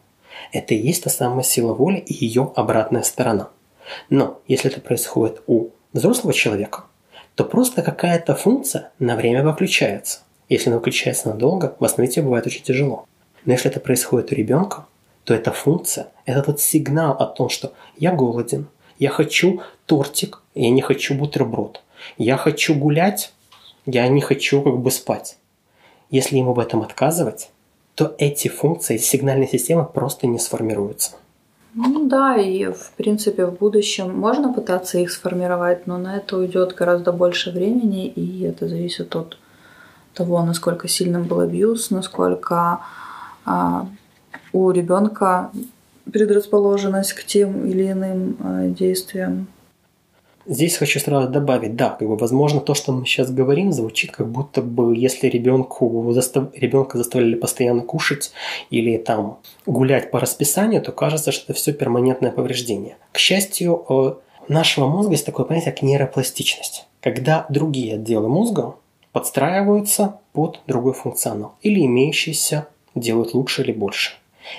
Это 0.52 0.74
и 0.74 0.78
есть 0.78 1.04
та 1.04 1.10
самая 1.10 1.42
сила 1.42 1.72
воли 1.72 1.98
и 1.98 2.12
ее 2.12 2.52
обратная 2.54 3.02
сторона. 3.02 3.50
Но 4.08 4.40
если 4.46 4.70
это 4.70 4.80
происходит 4.80 5.42
у 5.46 5.70
взрослого 5.92 6.34
человека, 6.34 6.84
то 7.34 7.44
просто 7.44 7.82
какая-то 7.82 8.34
функция 8.34 8.92
на 8.98 9.16
время 9.16 9.42
выключается. 9.42 10.20
Если 10.48 10.68
она 10.68 10.78
выключается 10.78 11.28
надолго, 11.28 11.76
восстановить 11.78 12.16
ее 12.16 12.22
бывает 12.22 12.46
очень 12.46 12.62
тяжело. 12.62 13.06
Но 13.44 13.52
если 13.52 13.70
это 13.70 13.80
происходит 13.80 14.32
у 14.32 14.34
ребенка, 14.34 14.86
то 15.30 15.34
эта 15.34 15.52
функция– 15.52 16.08
это 16.26 16.42
тот 16.42 16.60
сигнал 16.60 17.12
о 17.12 17.24
том, 17.24 17.48
что 17.48 17.72
я 17.96 18.12
голоден, 18.12 18.66
я 18.98 19.10
хочу 19.10 19.60
тортик, 19.86 20.42
я 20.56 20.70
не 20.70 20.82
хочу 20.82 21.14
бутерброд, 21.14 21.82
я 22.18 22.36
хочу 22.36 22.74
гулять, 22.74 23.32
я 23.86 24.08
не 24.08 24.20
хочу 24.20 24.60
как 24.60 24.78
бы 24.78 24.90
спать. 24.90 25.38
Если 26.10 26.36
ему 26.36 26.52
в 26.52 26.58
этом 26.58 26.82
отказывать, 26.82 27.50
то 27.94 28.12
эти 28.18 28.48
функции, 28.48 28.96
эти 28.96 29.04
сигнальные 29.04 29.46
системы 29.46 29.84
просто 29.84 30.26
не 30.26 30.40
сформируются. 30.40 31.12
Ну 31.74 32.08
да, 32.08 32.36
и 32.36 32.64
в 32.64 32.90
принципе 32.96 33.46
в 33.46 33.54
будущем 33.54 34.12
можно 34.12 34.52
пытаться 34.52 34.98
их 34.98 35.12
сформировать, 35.12 35.86
но 35.86 35.96
на 35.96 36.16
это 36.16 36.38
уйдет 36.38 36.74
гораздо 36.74 37.12
больше 37.12 37.52
времени, 37.52 38.08
и 38.08 38.42
это 38.42 38.66
зависит 38.66 39.14
от 39.14 39.38
того, 40.12 40.44
насколько 40.44 40.88
сильным 40.88 41.22
был 41.22 41.38
абьюз, 41.38 41.90
насколько 41.90 42.80
а, 43.44 43.86
у 44.52 44.70
ребенка 44.70 45.50
предрасположенность 46.10 47.12
к 47.12 47.24
тем 47.24 47.66
или 47.66 47.90
иным 47.90 48.36
а, 48.40 48.66
действиям. 48.66 49.48
Здесь 50.46 50.78
хочу 50.78 50.98
сразу 50.98 51.28
добавить, 51.28 51.76
да, 51.76 51.90
как 51.90 52.08
бы, 52.08 52.16
возможно, 52.16 52.60
то, 52.60 52.74
что 52.74 52.92
мы 52.92 53.04
сейчас 53.04 53.30
говорим, 53.30 53.72
звучит 53.72 54.10
как 54.10 54.28
будто 54.28 54.62
бы, 54.62 54.96
если 54.96 55.28
ребенку 55.28 56.10
застав... 56.12 56.48
ребенка 56.54 56.98
заставляли 56.98 57.34
постоянно 57.34 57.82
кушать 57.82 58.32
или 58.70 58.96
там 58.96 59.38
гулять 59.66 60.10
по 60.10 60.18
расписанию, 60.18 60.82
то 60.82 60.92
кажется, 60.92 61.30
что 61.30 61.44
это 61.44 61.52
все 61.52 61.72
перманентное 61.72 62.32
повреждение. 62.32 62.96
К 63.12 63.18
счастью, 63.18 63.84
у 63.88 64.16
нашего 64.48 64.88
мозга 64.88 65.12
есть 65.12 65.26
такое 65.26 65.44
понятие, 65.44 65.72
как 65.72 65.82
нейропластичность, 65.82 66.86
когда 67.00 67.46
другие 67.50 67.94
отделы 67.94 68.28
мозга 68.28 68.74
подстраиваются 69.12 70.20
под 70.32 70.60
другой 70.66 70.94
функционал 70.94 71.54
или 71.60 71.84
имеющиеся 71.84 72.66
делают 72.94 73.34
лучше 73.34 73.62
или 73.62 73.72
больше. 73.72 74.12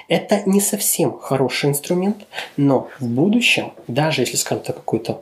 Это 0.08 0.42
не 0.46 0.62
совсем 0.62 1.18
хороший 1.20 1.70
инструмент, 1.70 2.18
но 2.58 2.90
в 3.00 3.06
будущем, 3.06 3.74
даже 3.88 4.22
если, 4.22 4.38
скажем 4.38 4.64
так, 4.64 4.76
какой-то 4.78 5.22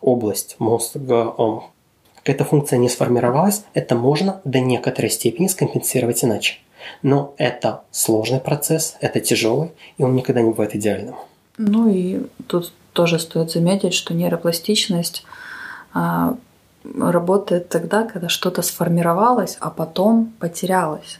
область 0.00 0.56
мозга, 0.58 1.34
какая-то 2.16 2.44
функция 2.44 2.78
не 2.78 2.88
сформировалась, 2.88 3.64
это 3.74 3.94
можно 3.94 4.40
до 4.44 4.60
некоторой 4.60 5.10
степени 5.10 5.46
скомпенсировать 5.46 6.24
иначе. 6.24 6.56
Но 7.02 7.34
это 7.38 7.82
сложный 7.90 8.40
процесс, 8.40 8.96
это 9.00 9.20
тяжелый, 9.20 9.72
и 9.98 10.02
он 10.02 10.14
никогда 10.14 10.42
не 10.42 10.50
бывает 10.50 10.74
идеальным. 10.74 11.16
Ну 11.56 11.88
и 11.88 12.26
тут 12.46 12.72
тоже 12.92 13.18
стоит 13.18 13.50
заметить, 13.50 13.94
что 13.94 14.14
нейропластичность 14.14 15.24
а, 15.92 16.36
работает 16.84 17.68
тогда, 17.68 18.04
когда 18.04 18.28
что-то 18.28 18.62
сформировалось, 18.62 19.56
а 19.60 19.70
потом 19.70 20.32
потерялось. 20.38 21.18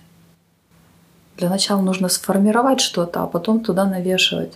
Для 1.36 1.48
начала 1.48 1.80
нужно 1.80 2.08
сформировать 2.08 2.80
что-то, 2.80 3.22
а 3.22 3.26
потом 3.26 3.60
туда 3.60 3.84
навешивать. 3.84 4.52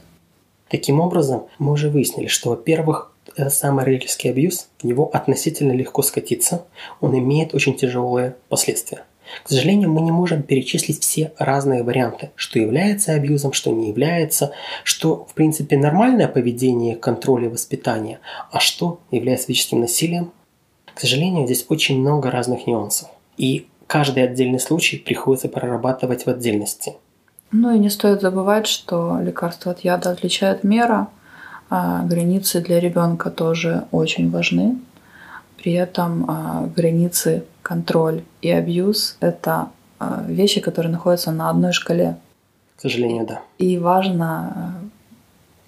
Таким 0.68 1.00
образом, 1.00 1.46
мы 1.58 1.72
уже 1.72 1.88
выяснили, 1.88 2.26
что, 2.26 2.50
во-первых, 2.50 3.12
этот 3.36 3.54
самый 3.54 3.84
родительский 3.84 4.30
абьюз, 4.30 4.68
в 4.78 4.84
него 4.84 5.10
относительно 5.12 5.72
легко 5.72 6.02
скатиться, 6.02 6.64
он 7.00 7.18
имеет 7.18 7.54
очень 7.54 7.74
тяжелые 7.74 8.36
последствия. 8.48 9.04
К 9.44 9.48
сожалению, 9.48 9.90
мы 9.90 10.00
не 10.00 10.10
можем 10.10 10.42
перечислить 10.42 11.02
все 11.02 11.32
разные 11.38 11.82
варианты, 11.82 12.30
что 12.34 12.58
является 12.58 13.12
абьюзом, 13.12 13.52
что 13.52 13.70
не 13.70 13.88
является, 13.88 14.52
что, 14.84 15.26
в 15.26 15.34
принципе, 15.34 15.76
нормальное 15.76 16.28
поведение 16.28 16.96
контроля 16.96 17.46
и 17.46 17.50
воспитания, 17.50 18.20
а 18.50 18.58
что 18.58 19.00
является 19.10 19.48
физическим 19.48 19.80
насилием. 19.80 20.32
К 20.94 21.00
сожалению, 21.00 21.46
здесь 21.46 21.66
очень 21.68 22.00
много 22.00 22.30
разных 22.30 22.66
нюансов. 22.66 23.08
И 23.36 23.68
каждый 23.88 24.22
отдельный 24.22 24.60
случай 24.60 24.98
приходится 24.98 25.48
прорабатывать 25.48 26.26
в 26.26 26.28
отдельности. 26.28 26.92
Ну 27.50 27.74
и 27.74 27.78
не 27.78 27.90
стоит 27.90 28.20
забывать, 28.20 28.66
что 28.68 29.18
лекарство 29.20 29.72
от 29.72 29.80
яда 29.80 30.10
отличает 30.10 30.62
мера, 30.62 31.08
а 31.70 32.04
границы 32.04 32.60
для 32.60 32.78
ребенка 32.78 33.30
тоже 33.30 33.86
очень 33.90 34.30
важны. 34.30 34.78
При 35.56 35.72
этом 35.72 36.26
а, 36.28 36.68
границы, 36.76 37.44
контроль 37.62 38.22
и 38.42 38.50
абьюз– 38.50 39.16
это 39.20 39.70
а, 39.98 40.24
вещи, 40.28 40.60
которые 40.60 40.92
находятся 40.92 41.32
на 41.32 41.50
одной 41.50 41.72
шкале. 41.72 42.16
К 42.76 42.82
сожалению, 42.82 43.26
да. 43.26 43.40
И 43.58 43.78
важно 43.78 44.74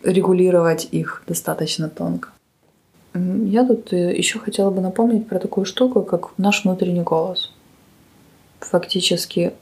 регулировать 0.04 0.88
их 0.92 1.24
достаточно 1.26 1.88
тонко. 1.88 2.28
Я 3.12 3.66
тут 3.66 3.92
э, 3.92 4.16
еще 4.16 4.38
хотела 4.38 4.70
бы 4.70 4.80
напомнить 4.80 5.28
про 5.28 5.40
такую 5.40 5.64
штуку, 5.64 6.02
как 6.02 6.38
наш 6.38 6.64
внутренний 6.64 7.02
голос. 7.02 7.52
Фактически 8.60 9.52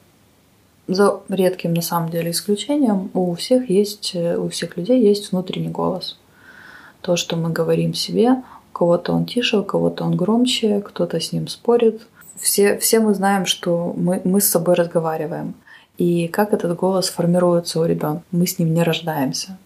за 0.87 1.21
редким 1.29 1.75
на 1.75 1.83
самом 1.83 2.11
деле 2.11 2.31
исключением, 2.31 3.11
у 3.15 3.35
всех 3.35 3.71
есть, 3.71 4.15
у 4.15 4.49
всех 4.49 4.77
людей 4.77 5.01
есть 5.03 5.33
внутренний 5.33 5.69
голос. 5.69 6.19
То, 7.01 7.17
что 7.17 7.37
мы 7.37 7.51
говорим 7.51 7.95
себе, 7.95 8.43
у 8.71 8.73
кого-то 8.73 9.13
он 9.13 9.27
тише, 9.27 9.59
у 9.59 9.65
кого-то 9.65 10.05
он 10.05 10.17
громче, 10.17 10.81
кто-то 10.81 11.21
с 11.21 11.33
ним 11.33 11.49
спорит. 11.49 12.07
Все, 12.37 12.79
все 12.79 13.01
мы 13.01 13.15
знаем, 13.15 13.47
что 13.47 13.93
мы, 13.97 14.21
мы 14.25 14.41
с 14.41 14.49
собой 14.49 14.75
разговариваем. 14.75 15.55
И 15.97 16.29
как 16.29 16.53
этот 16.53 16.77
голос 16.77 17.09
формируется 17.09 17.81
у 17.81 17.85
ребенка. 17.85 18.23
Мы 18.31 18.47
с 18.47 18.59
ним 18.59 18.73
не 18.73 18.83
рождаемся. 18.83 19.59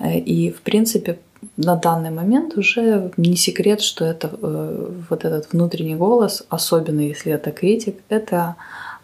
И, 0.00 0.52
в 0.52 0.60
принципе, 0.60 1.18
на 1.56 1.76
данный 1.76 2.10
момент 2.10 2.56
уже 2.56 3.10
не 3.16 3.36
секрет, 3.36 3.80
что 3.80 4.04
это 4.04 4.30
э, 4.30 4.90
вот 5.10 5.24
этот 5.24 5.52
внутренний 5.52 5.96
голос, 5.96 6.44
особенно 6.48 7.00
если 7.00 7.32
это 7.32 7.50
критик, 7.50 7.96
это 8.08 8.56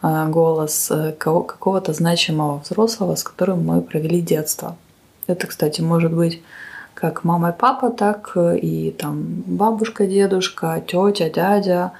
э, 0.03 0.29
голос 0.29 0.91
э, 0.91 1.13
какого-то 1.13 1.93
значимого 1.93 2.61
взрослого, 2.61 3.15
с 3.15 3.23
которым 3.23 3.65
мы 3.65 3.83
провели 3.83 4.21
детство. 4.21 4.77
Это, 5.27 5.47
кстати, 5.47 5.81
может 5.81 6.13
быть 6.13 6.43
как 6.95 7.25
мама 7.25 7.51
и 7.51 7.53
папа, 7.53 7.91
так 7.91 8.37
и 8.37 8.95
там 8.97 9.25
бабушка, 9.47 10.07
дедушка, 10.07 10.83
тетя, 10.87 11.29
дядя, 11.29 11.93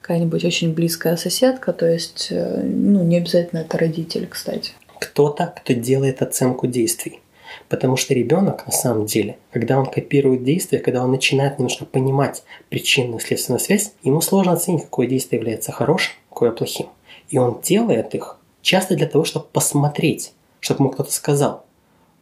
какая-нибудь 0.00 0.44
очень 0.44 0.74
близкая 0.74 1.16
соседка, 1.16 1.72
то 1.72 1.88
есть, 1.88 2.28
ну, 2.30 3.02
не 3.02 3.16
обязательно 3.16 3.60
это 3.60 3.78
родитель, 3.78 4.26
кстати. 4.28 4.72
Кто-то, 5.00 5.54
кто 5.56 5.72
делает 5.72 6.20
оценку 6.20 6.66
действий. 6.66 7.21
Потому 7.68 7.96
что 7.96 8.14
ребенок 8.14 8.66
на 8.66 8.72
самом 8.72 9.06
деле, 9.06 9.38
когда 9.50 9.78
он 9.78 9.86
копирует 9.86 10.44
действия, 10.44 10.78
когда 10.78 11.02
он 11.04 11.10
начинает 11.10 11.58
немножко 11.58 11.84
понимать 11.84 12.44
причинную 12.68 13.20
следственную 13.20 13.60
связь, 13.60 13.92
ему 14.02 14.20
сложно 14.20 14.52
оценить, 14.52 14.84
какое 14.84 15.06
действие 15.06 15.38
является 15.40 15.72
хорошим, 15.72 16.12
какое 16.28 16.50
плохим. 16.52 16.88
И 17.28 17.38
он 17.38 17.60
делает 17.62 18.14
их 18.14 18.38
часто 18.62 18.96
для 18.96 19.06
того, 19.06 19.24
чтобы 19.24 19.46
посмотреть, 19.52 20.32
чтобы 20.60 20.82
ему 20.82 20.90
кто-то 20.90 21.12
сказал, 21.12 21.64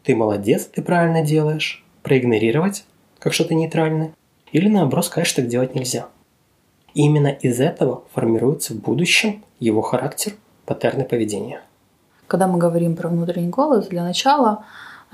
ты 0.02 0.16
молодец, 0.16 0.66
ты 0.66 0.82
правильно 0.82 1.22
делаешь, 1.22 1.84
проигнорировать, 2.02 2.84
как 3.18 3.34
что-то 3.34 3.54
нейтральное, 3.54 4.14
или 4.52 4.68
наоборот 4.68 5.06
сказать, 5.06 5.26
что 5.26 5.42
так 5.42 5.50
делать 5.50 5.75
нельзя. 5.75 6.08
И 6.94 7.02
именно 7.02 7.28
из 7.28 7.60
этого 7.60 8.02
формируется 8.12 8.75
в 8.75 8.78
будущем 8.78 9.44
его 9.60 9.82
характер, 9.82 10.32
паттерны 10.64 11.04
поведения. 11.04 11.60
Когда 12.26 12.46
мы 12.46 12.58
говорим 12.58 12.96
про 12.96 13.08
внутренний 13.08 13.49
голос, 13.49 13.88
для 13.88 14.02
начала 14.02 14.64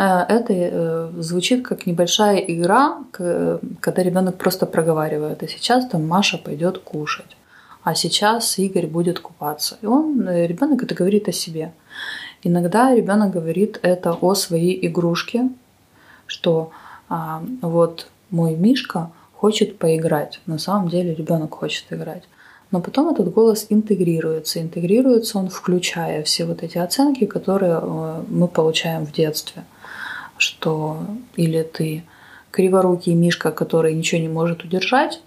это 0.04 0.52
э, 0.52 1.12
звучит 1.18 1.66
как 1.66 1.86
небольшая 1.86 2.36
игра, 2.36 2.98
когда 3.12 4.02
ребенок 4.02 4.36
просто 4.36 4.66
проговаривает. 4.66 5.42
А 5.42 5.48
сейчас 5.48 5.86
там 5.86 6.06
Маша 6.06 6.36
пойдет 6.36 6.78
кушать, 6.78 7.36
а 7.82 7.94
сейчас 7.94 8.58
Игорь 8.58 8.86
будет 8.86 9.20
купаться. 9.20 9.78
И 9.80 9.86
он, 9.86 10.28
э, 10.28 10.46
ребенок 10.46 10.82
это 10.82 10.94
говорит 10.94 11.28
о 11.28 11.32
себе. 11.32 11.72
Иногда 12.42 12.94
ребенок 12.94 13.32
говорит 13.32 13.78
это 13.82 14.12
о 14.12 14.34
своей 14.34 14.86
игрушке, 14.86 15.48
что 16.26 16.70
а, 17.08 17.42
вот 17.62 18.08
мой 18.30 18.54
Мишка 18.54 19.10
хочет 19.34 19.78
поиграть. 19.78 20.40
На 20.46 20.58
самом 20.58 20.88
деле 20.88 21.14
ребенок 21.14 21.54
хочет 21.54 21.86
играть. 21.90 22.24
Но 22.70 22.80
потом 22.80 23.08
этот 23.08 23.32
голос 23.32 23.66
интегрируется. 23.70 24.60
Интегрируется 24.60 25.38
он, 25.38 25.48
включая 25.48 26.22
все 26.24 26.44
вот 26.44 26.62
эти 26.62 26.78
оценки, 26.78 27.24
которые 27.24 27.80
мы 28.28 28.46
получаем 28.46 29.06
в 29.06 29.12
детстве– 29.12 29.64
что 30.38 30.98
или 31.36 31.62
ты 31.62 32.04
криворукий 32.56 33.14
мишка, 33.14 33.52
который 33.52 33.94
ничего 33.94 34.20
не 34.22 34.28
может 34.28 34.64
удержать 34.64 35.20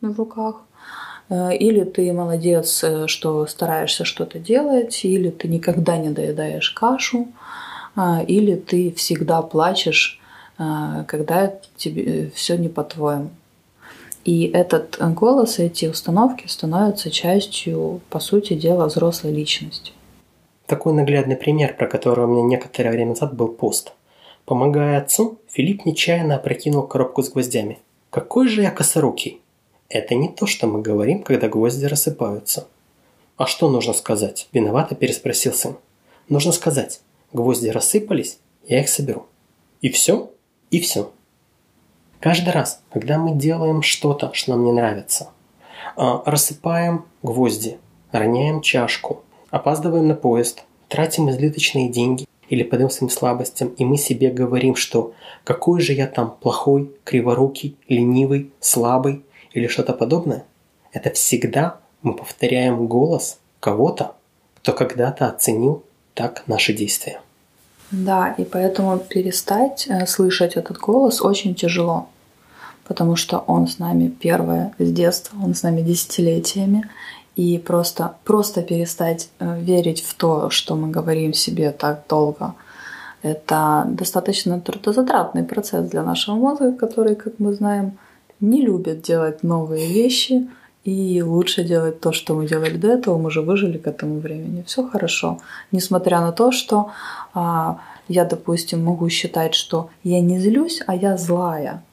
в 0.00 0.16
руках, 0.16 0.56
э, 1.28 1.54
или 1.56 1.84
ты 1.84 2.10
молодец, 2.14 2.82
э, 2.82 3.06
что 3.08 3.46
стараешься 3.46 4.06
что-то 4.06 4.38
делать, 4.38 5.04
или 5.04 5.28
ты 5.28 5.48
никогда 5.48 5.98
не 5.98 6.08
доедаешь 6.08 6.70
кашу, 6.70 7.28
э, 7.96 8.24
или 8.26 8.54
ты 8.56 8.92
всегда 8.92 9.42
плачешь, 9.42 10.18
когда 11.08 11.52
тебе 11.76 12.30
все 12.34 12.56
не 12.56 12.68
по-твоему. 12.68 13.30
И 14.24 14.44
этот 14.44 14.98
голос, 15.14 15.58
эти 15.58 15.86
установки 15.86 16.46
становятся 16.46 17.10
частью, 17.10 18.00
по 18.10 18.20
сути 18.20 18.52
дела, 18.54 18.86
взрослой 18.86 19.32
личности. 19.32 19.92
Такой 20.66 20.92
наглядный 20.92 21.36
пример, 21.36 21.74
про 21.76 21.88
который 21.88 22.26
у 22.26 22.28
меня 22.28 22.42
некоторое 22.42 22.90
время 22.90 23.10
назад 23.10 23.34
был 23.34 23.48
пост– 23.48 23.92
Помогая 24.44 25.00
отцу, 25.00 25.38
Филипп 25.48 25.84
нечаянно 25.84 26.36
опрокинул 26.36 26.86
коробку 26.86 27.22
с 27.22 27.30
гвоздями. 27.30 27.78
«Какой 28.10 28.48
же 28.48 28.62
я 28.62 28.70
косорукий!» 28.70 29.40
Это 29.88 30.14
не 30.14 30.28
то, 30.28 30.46
что 30.46 30.66
мы 30.66 30.80
говорим, 30.80 31.22
когда 31.22 31.48
гвозди 31.48 31.84
рассыпаются. 31.86 32.66
«А 33.36 33.46
что 33.46 33.68
нужно 33.70 33.92
сказать?»– 33.92 34.48
виновато 34.52 34.94
переспросил 34.94 35.52
сын. 35.52 35.76
«Нужно 36.28 36.52
сказать, 36.52 37.00
гвозди 37.32 37.68
рассыпались, 37.68 38.38
я 38.66 38.80
их 38.80 38.88
соберу. 38.88 39.26
И 39.80 39.90
все? 39.90 40.30
И 40.70 40.80
все». 40.80 41.12
Каждый 42.20 42.50
раз, 42.50 42.82
когда 42.92 43.18
мы 43.18 43.34
делаем 43.34 43.82
что-то, 43.82 44.32
что 44.32 44.52
нам 44.52 44.64
не 44.64 44.72
нравится, 44.72 45.30
а, 45.96 46.22
рассыпаем 46.24 47.04
гвозди, 47.22 47.78
роняем 48.12 48.60
чашку, 48.60 49.24
опаздываем 49.50 50.06
на 50.06 50.14
поезд, 50.14 50.64
тратим 50.88 51.28
избыточные 51.30 51.88
деньги, 51.88 52.26
или 52.52 52.64
по 52.64 52.76
своим 52.90 53.08
слабостям, 53.08 53.68
и 53.78 53.84
мы 53.86 53.96
себе 53.96 54.30
говорим, 54.30 54.76
что 54.76 55.14
какой 55.42 55.80
же 55.80 55.94
я 55.94 56.06
там 56.06 56.36
плохой, 56.38 56.90
криворукий, 57.02 57.78
ленивый, 57.88 58.52
слабый 58.60 59.22
или 59.54 59.68
что-то 59.68 59.94
подобное, 59.94 60.44
это 60.92 61.08
всегда 61.10 61.78
мы 62.02 62.12
повторяем 62.12 62.86
голос 62.86 63.38
кого-то, 63.58 64.16
кто 64.56 64.74
когда-то 64.74 65.28
оценил 65.28 65.82
так 66.12 66.42
наши 66.46 66.74
действия. 66.74 67.22
Да, 67.90 68.34
и 68.36 68.44
поэтому 68.44 68.98
перестать 68.98 69.86
э, 69.88 70.06
слышать 70.06 70.56
этот 70.56 70.76
голос 70.76 71.22
очень 71.22 71.54
тяжело, 71.54 72.08
потому 72.86 73.16
что 73.16 73.38
он 73.46 73.66
с 73.66 73.78
нами 73.78 74.08
первое 74.08 74.74
с 74.78 74.92
детства, 74.92 75.38
он 75.42 75.54
с 75.54 75.62
нами 75.62 75.80
десятилетиями, 75.80 76.84
и 77.36 77.58
просто, 77.58 78.14
просто 78.24 78.62
перестать 78.62 79.28
э, 79.38 79.60
верить 79.60 80.02
в 80.02 80.14
то, 80.14 80.50
что 80.50 80.76
мы 80.76 80.90
говорим 80.90 81.32
себе 81.32 81.70
так 81.70 82.04
долго. 82.08 82.54
Это 83.22 83.84
достаточно 83.86 84.60
трудозатратный 84.60 85.44
процесс 85.44 85.88
для 85.88 86.02
нашего 86.02 86.34
мозга, 86.34 86.72
который, 86.72 87.14
как 87.14 87.34
мы 87.38 87.54
знаем, 87.54 87.98
не 88.40 88.62
любит 88.62 89.02
делать 89.02 89.42
новые 89.42 89.86
вещи, 89.86 90.48
и 90.84 91.22
лучше 91.22 91.62
делать 91.62 92.00
то, 92.00 92.12
что 92.12 92.34
мы 92.34 92.48
делали 92.48 92.76
до 92.76 92.88
этого, 92.88 93.16
мы 93.16 93.30
же 93.30 93.40
выжили 93.40 93.78
к 93.78 93.86
этому 93.86 94.18
времени. 94.18 94.64
Все 94.66 94.86
хорошо. 94.86 95.38
Несмотря 95.70 96.20
на 96.20 96.32
то, 96.32 96.50
что 96.50 96.90
а, 97.34 97.78
я, 98.08 98.24
допустим, 98.24 98.84
могу 98.84 99.08
считать, 99.08 99.54
что 99.54 99.90
я 100.02 100.20
не 100.20 100.40
злюсь, 100.40 100.82
а 100.86 100.96
я 100.96 101.16
злая. 101.16 101.84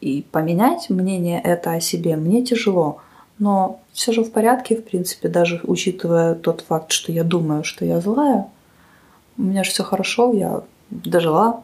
И 0.00 0.24
поменять 0.32 0.90
мнение 0.90 1.40
это 1.40 1.72
о 1.72 1.80
себе 1.80 2.16
мне 2.16 2.44
тяжело. 2.44 3.00
Но 3.38 3.80
все 3.92 4.12
же 4.12 4.24
в 4.24 4.32
порядке, 4.32 4.76
в 4.76 4.84
принципе, 4.84 5.28
даже 5.28 5.60
учитывая 5.64 6.34
тот 6.34 6.62
факт, 6.62 6.92
что 6.92 7.12
я 7.12 7.24
думаю, 7.24 7.64
что 7.64 7.84
я 7.84 8.00
злая, 8.00 8.48
у 9.36 9.42
меня 9.42 9.62
же 9.62 9.70
все 9.70 9.84
хорошо, 9.84 10.32
я 10.32 10.62
дожила, 10.90 11.62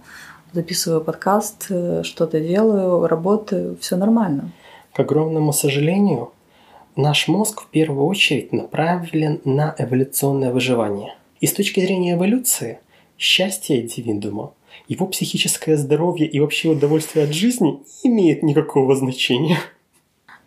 записываю 0.53 1.01
подкаст, 1.03 1.67
э, 1.71 2.03
что-то 2.05 2.41
делаю, 2.41 3.07
работаю, 3.09 3.77
все 3.81 3.97
нормально. 3.97 4.53
К 4.93 5.01
огромному 5.01 5.53
сожалению, 5.53 6.33
наш 6.95 7.27
мозг 7.27 7.63
в 7.63 7.67
первую 7.67 8.07
очередь 8.07 8.53
направлен 8.53 9.41
на 9.45 9.75
эволюционное 9.77 10.53
выживание. 10.53 11.17
И 11.41 11.47
с 11.47 11.53
точки 11.53 11.81
зрения 11.81 12.15
эволюции, 12.15 12.79
счастье 13.19 13.81
индивидуума, 13.81 14.53
его 14.87 15.07
психическое 15.07 15.77
здоровье 15.77 16.27
и 16.27 16.39
вообще 16.39 16.69
удовольствие 16.69 17.25
от 17.25 17.33
жизни 17.33 17.83
не 18.05 18.11
имеет 18.11 18.43
никакого 18.43 18.95
значения. 18.95 19.59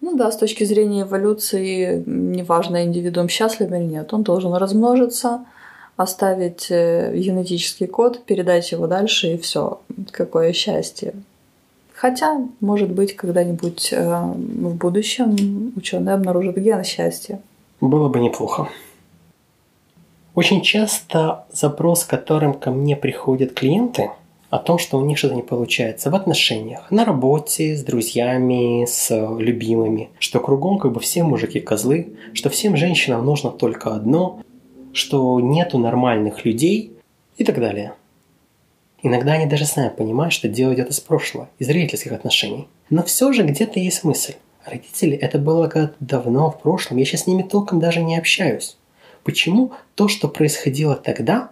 Ну 0.10 0.15
да, 0.15 0.32
с 0.32 0.38
точки 0.38 0.63
зрения 0.63 1.02
эволюции, 1.02 2.02
неважно, 2.06 2.86
индивидуум 2.86 3.28
счастлив 3.28 3.70
или 3.70 3.84
нет, 3.84 4.13
он 4.13 4.24
должен 4.24 4.54
размножиться, 4.54 5.43
оставить 5.98 6.67
э, 6.70 7.13
генетический 7.13 7.88
код, 7.88 8.24
передать 8.24 8.72
его 8.72 8.88
дальше, 8.88 9.34
и 9.34 9.38
все. 9.38 9.82
Какое 10.12 10.54
счастье. 10.54 11.13
Хотя, 11.93 12.39
может 12.62 12.89
быть, 12.89 13.17
когда-нибудь 13.17 13.89
э, 13.91 14.22
в 14.22 14.76
будущем 14.76 15.74
ученые 15.76 16.15
обнаружат 16.15 16.56
ген 16.56 16.86
счастья. 16.86 17.41
Было 17.82 18.08
бы 18.08 18.22
неплохо. 18.22 18.70
Очень 20.36 20.62
часто 20.62 21.43
запрос, 21.52 22.06
которым 22.06 22.54
ко 22.54 22.72
мне 22.72 22.96
приходят 22.96 23.52
клиенты– 23.52 24.12
о 24.49 24.60
том, 24.60 24.77
что 24.77 24.97
у 24.97 25.05
них 25.05 25.17
что-то 25.17 25.36
не 25.36 25.41
получается 25.41 26.10
в 26.10 26.15
отношениях, 26.15 26.89
на 26.89 27.03
работе, 27.03 27.75
с 27.75 27.83
друзьями, 27.83 28.86
с 28.86 29.10
любимыми, 29.38 30.10
что 30.19 30.39
кругом 30.39 30.79
как 30.79 30.93
бы 30.93 30.99
все 30.99 31.23
мужики 31.23 31.60
козлы, 31.60 32.15
что 32.33 32.49
всем 32.49 32.77
женщинам 32.77 33.25
нужно 33.25 33.51
только 33.51 33.93
одно, 33.93 34.39
что 34.93 35.39
нету 35.39 35.77
нормальных 35.77 36.45
людей 36.45 36.93
и 37.38 37.43
так 37.43 37.60
далее. 37.60 37.93
Иногда 39.03 39.33
они 39.33 39.45
даже 39.45 39.65
сами 39.65 39.89
понимают, 39.89 40.33
что 40.33 40.47
дело 40.47 40.73
идет 40.73 40.89
из 40.89 40.99
прошлого, 40.99 41.49
из 41.60 41.67
родительских 41.67 42.13
отношений. 42.13 42.67
Но 42.89 43.03
все 43.03 43.31
же 43.31 43.43
где-то 43.43 43.79
есть 43.79 44.03
мысль. 44.03 44.33
Родители, 44.65 45.15
это 45.15 45.38
было 45.38 45.67
когда-то 45.67 45.95
давно, 45.99 46.51
в 46.51 46.62
прошлом, 46.62 46.97
я 46.97 47.05
сейчас 47.05 47.23
с 47.23 47.27
ними 47.27 47.43
толком 47.43 47.79
даже 47.79 48.01
не 48.01 48.17
общаюсь. 48.17 48.77
почему 49.23 49.71
то, 49.95 50.07
что 50.07 50.29
происходило 50.29 50.95
тогда, 50.95 51.51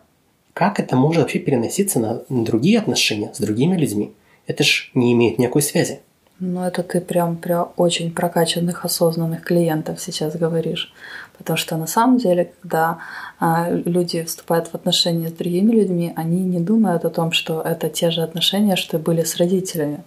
как 0.55 0.79
это 0.79 0.95
может 0.95 1.21
вообще 1.21 1.39
переноситься 1.39 1.99
на 1.99 2.21
другие 2.29 2.79
отношения 2.79 3.33
с 3.33 3.39
другими 3.39 3.75
людьми? 3.75 4.13
Это 4.47 4.63
ж 4.63 4.89
не 4.93 5.11
имеет 5.11 5.37
никакой 5.37 5.61
связи. 5.61 5.99
Ну, 6.39 6.63
это 6.63 6.81
ты 6.81 7.01
прям 7.01 7.35
про 7.35 7.63
очень 7.75 8.09
прокачанных, 8.13 8.85
осознанных 8.85 9.43
клиентов 9.43 9.99
сейчас 9.99 10.37
говоришь. 10.37 10.93
Потому 11.37 11.57
что 11.57 11.75
на 11.75 11.87
самом 11.87 12.19
деле, 12.19 12.53
когда 12.61 12.99
а, 13.37 13.69
люди 13.69 14.23
вступают 14.23 14.67
в 14.67 14.75
отношения 14.75 15.27
с 15.27 15.33
другими 15.33 15.73
людьми, 15.73 16.13
они 16.15 16.41
не 16.43 16.61
думают 16.61 17.03
о 17.03 17.09
том, 17.09 17.33
что 17.33 17.61
это 17.61 17.89
те 17.89 18.09
же 18.09 18.21
отношения, 18.21 18.77
что 18.77 18.97
были 18.97 19.23
с 19.23 19.35
родителями. 19.35 20.05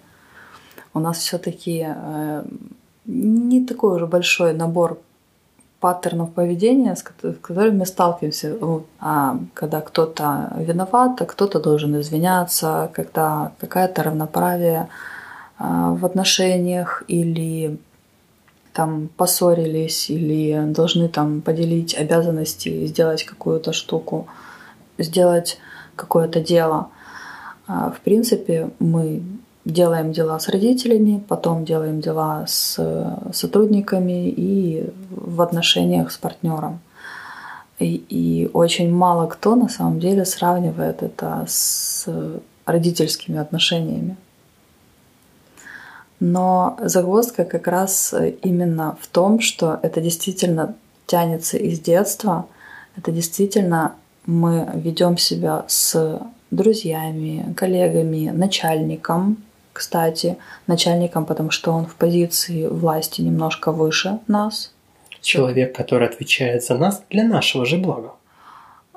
У 0.94 0.98
нас 0.98 1.18
все-таки 1.18 1.86
э, 1.86 2.44
не 3.04 3.66
такой 3.66 3.96
уже 3.96 4.06
большой 4.06 4.54
набор 4.54 4.98
паттернов 5.80 6.32
поведения, 6.32 6.96
с 6.96 7.02
которыми 7.02 7.78
мы 7.78 7.86
сталкиваемся, 7.86 8.56
а 9.00 9.38
когда 9.54 9.80
кто-то 9.80 10.52
виноват, 10.58 11.22
а 11.22 11.24
кто-то 11.24 11.60
должен 11.60 12.00
извиняться, 12.00 12.90
когда 12.92 13.52
какая-то 13.60 14.02
равноправие 14.02 14.88
а, 15.58 15.92
в 15.92 16.04
отношениях 16.04 17.04
или 17.06 17.78
там 18.72 19.08
поссорились 19.16 20.10
или 20.10 20.72
должны 20.72 21.08
там 21.08 21.40
поделить 21.40 21.94
обязанности, 21.94 22.86
сделать 22.86 23.24
какую-то 23.24 23.72
штуку, 23.72 24.26
сделать 24.98 25.58
какое-то 25.96 26.40
дело. 26.40 26.88
А, 27.66 27.90
в 27.90 28.00
принципе, 28.00 28.70
мы 28.78 29.22
делаем 29.68 30.12
дела 30.12 30.38
с 30.38 30.48
родителями, 30.48 31.22
потом 31.28 31.64
делаем 31.64 32.00
дела 32.00 32.44
с 32.46 32.78
сотрудниками 33.32 34.28
и 34.28 34.90
в 35.10 35.42
отношениях 35.42 36.10
с 36.10 36.16
партнером. 36.16 36.80
И, 37.78 37.94
и 38.08 38.50
очень 38.54 38.92
мало 38.92 39.26
кто 39.26 39.54
на 39.54 39.68
самом 39.68 40.00
деле 40.00 40.24
сравнивает 40.24 41.02
это 41.02 41.44
с 41.46 42.06
родительскими 42.64 43.38
отношениями. 43.38 44.16
Но 46.18 46.76
загвоздка 46.82 47.44
как 47.44 47.68
раз 47.68 48.14
именно 48.42 48.96
в 49.00 49.06
том, 49.06 49.38
что 49.38 49.78
это 49.82 50.00
действительно 50.00 50.74
тянется 51.06 51.58
из 51.58 51.78
детства, 51.78 52.46
это 52.96 53.12
действительно 53.12 53.94
мы 54.26 54.68
ведем 54.74 55.16
себя 55.16 55.64
с 55.68 56.20
друзьями, 56.50 57.54
коллегами, 57.56 58.30
начальником, 58.30 59.36
кстати, 59.78 60.36
начальником, 60.66 61.24
потому 61.24 61.50
что 61.50 61.72
он 61.72 61.86
в 61.86 61.94
позиции 61.94 62.66
власти 62.66 63.22
немножко 63.22 63.72
выше 63.72 64.18
нас. 64.26 64.72
Человек, 65.20 65.76
который 65.76 66.08
отвечает 66.08 66.64
за 66.64 66.76
нас 66.78 67.02
для 67.10 67.24
нашего 67.24 67.64
же 67.64 67.76
блага. 67.76 68.12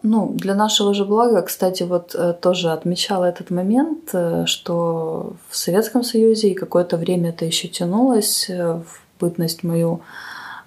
Ну, 0.04 0.32
для 0.34 0.56
нашего 0.56 0.94
же 0.94 1.06
блага, 1.06 1.42
кстати, 1.44 1.84
вот 1.84 2.16
э, 2.16 2.34
тоже 2.34 2.72
отмечала 2.72 3.26
этот 3.26 3.52
момент, 3.52 4.10
э, 4.14 4.46
что 4.48 5.34
в 5.50 5.56
Советском 5.56 6.04
Союзе 6.04 6.48
и 6.50 6.56
какое-то 6.56 6.98
время 6.98 7.30
это 7.30 7.46
еще 7.46 7.68
тянулось 7.68 8.50
э, 8.50 8.74
в 8.74 9.02
бытность 9.20 9.64
мою 9.64 10.02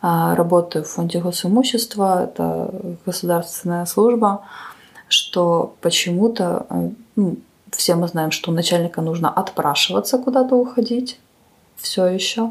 а, 0.01 0.35
работы 0.37 0.83
в 0.83 0.87
фонде 0.87 1.19
госимущества, 1.19 2.25
это 2.25 2.71
государственная 3.07 3.87
служба, 3.87 4.39
что 5.09 5.75
почему-то 5.81 6.67
ну, 7.17 7.37
все 7.77 7.95
мы 7.95 8.09
знаем, 8.09 8.31
что 8.31 8.51
у 8.51 8.55
начальника 8.55 9.01
нужно 9.03 9.31
отпрашиваться 9.31 10.19
куда-то 10.19 10.57
уходить, 10.57 11.19
все 11.77 12.07
еще. 12.07 12.51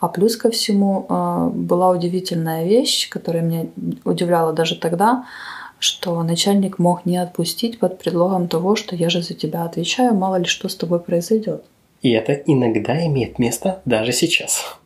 А 0.00 0.08
плюс 0.08 0.36
ко 0.36 0.50
всему 0.50 1.06
была 1.54 1.90
удивительная 1.90 2.64
вещь, 2.64 3.08
которая 3.08 3.42
меня 3.42 3.66
удивляла 4.04 4.52
даже 4.52 4.76
тогда, 4.76 5.24
что 5.78 6.22
начальник 6.22 6.78
мог 6.78 7.06
не 7.06 7.16
отпустить 7.18 7.78
под 7.78 7.98
предлогом 7.98 8.48
того, 8.48 8.76
что 8.76 8.96
я 8.96 9.10
же 9.10 9.22
за 9.22 9.34
тебя 9.34 9.64
отвечаю, 9.64 10.14
мало 10.14 10.36
ли 10.36 10.44
что 10.44 10.68
с 10.68 10.74
тобой 10.76 11.00
произойдет. 11.00 11.64
И 12.02 12.10
это 12.10 12.32
иногда 12.32 13.04
имеет 13.06 13.38
место 13.38 13.80
даже 13.84 14.12
сейчас. 14.12 14.76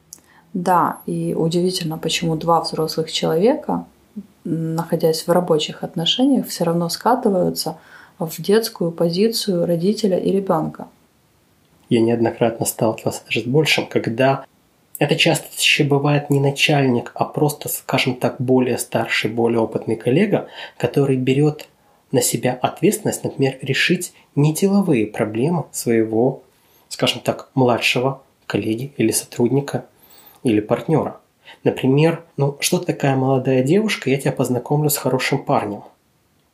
Да, 0.54 0.98
и 1.06 1.34
удивительно, 1.34 1.96
почему 1.96 2.36
два 2.36 2.60
взрослых 2.60 3.10
человека, 3.10 3.86
находясь 4.44 5.26
в 5.26 5.30
рабочих 5.30 5.82
отношениях, 5.82 6.46
все 6.46 6.64
равно 6.64 6.88
скатываются 6.90 7.78
в 8.18 8.40
детскую 8.40 8.92
позицию 8.92 9.66
родителя 9.66 10.18
и 10.18 10.30
ребенка. 10.30 10.88
Я 11.88 12.00
неоднократно 12.00 12.64
сталкивался 12.64 13.22
даже 13.26 13.42
с 13.42 13.44
большим, 13.44 13.86
когда 13.86 14.44
это 14.98 15.16
часто 15.16 15.46
еще 15.58 15.84
бывает 15.84 16.30
не 16.30 16.40
начальник, 16.40 17.12
а 17.14 17.24
просто, 17.24 17.68
скажем 17.68 18.14
так, 18.14 18.36
более 18.40 18.78
старший, 18.78 19.30
более 19.30 19.60
опытный 19.60 19.96
коллега, 19.96 20.48
который 20.78 21.16
берет 21.16 21.68
на 22.12 22.22
себя 22.22 22.58
ответственность, 22.60 23.24
например, 23.24 23.58
решить 23.62 24.12
не 24.36 24.54
деловые 24.54 25.06
проблемы 25.06 25.64
своего, 25.72 26.42
скажем 26.88 27.20
так, 27.20 27.50
младшего 27.54 28.22
коллеги 28.46 28.92
или 28.96 29.10
сотрудника 29.10 29.86
или 30.44 30.60
партнера. 30.60 31.20
Например, 31.64 32.24
ну 32.36 32.56
что 32.60 32.78
такая 32.78 33.16
молодая 33.16 33.62
девушка, 33.62 34.10
я 34.10 34.18
тебя 34.18 34.32
познакомлю 34.32 34.90
с 34.90 34.96
хорошим 34.96 35.44
парнем. 35.44 35.82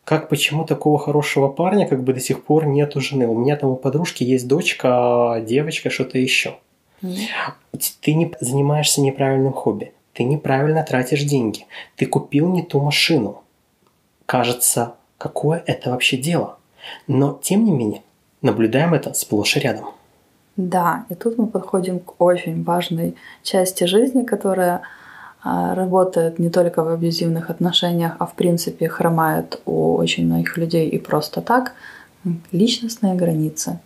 Как 0.08 0.30
почему 0.30 0.64
такого 0.64 0.98
хорошего 0.98 1.48
парня 1.48 1.86
как 1.86 2.02
бы 2.02 2.14
до 2.14 2.20
сих 2.20 2.42
пор 2.42 2.66
нету 2.66 3.00
жены? 3.00 3.26
У 3.26 3.38
меня 3.38 3.56
там 3.56 3.70
у 3.70 3.76
подружки 3.76 4.24
есть 4.24 4.48
дочка, 4.48 5.42
девочка, 5.46 5.90
что-то 5.90 6.18
еще– 6.18 6.56
ты 8.00 8.14
не 8.14 8.32
занимаешься 8.40 9.00
неправильным 9.00 9.52
хобби. 9.52 9.92
Ты 10.12 10.24
неправильно 10.24 10.82
тратишь 10.82 11.22
деньги. 11.22 11.66
Ты 11.96 12.06
купил 12.06 12.48
не 12.48 12.62
ту 12.62 12.80
машину. 12.80 13.42
Кажется, 14.26 14.94
какое 15.16 15.62
это 15.66 15.90
вообще 15.90 16.16
дело? 16.16 16.58
Но, 17.06 17.38
тем 17.42 17.64
не 17.64 17.70
менее, 17.70 18.02
наблюдаем 18.42 18.94
это 18.94 19.14
сплошь 19.14 19.56
и 19.56 19.60
рядом. 19.60 19.90
Да, 20.56 21.04
и 21.08 21.14
тут 21.14 21.38
мы 21.38 21.46
подходим 21.46 22.00
к 22.00 22.20
очень 22.20 22.64
важной 22.64 23.14
части 23.44 23.84
жизни, 23.84 24.24
которая 24.24 24.76
а, 24.76 24.82
работает 25.42 26.38
не 26.38 26.50
только 26.50 26.82
в 26.82 26.88
абьюзивных 26.88 27.50
отношениях, 27.50 28.16
а 28.18 28.26
в 28.26 28.34
принципе 28.34 28.88
хромает 28.88 29.60
у 29.66 29.94
очень 29.94 30.26
многих 30.26 30.56
людей 30.56 30.88
и 30.88 30.98
просто 30.98 31.40
так. 31.40 31.72
Личностные 32.52 33.14
границы. 33.14 33.78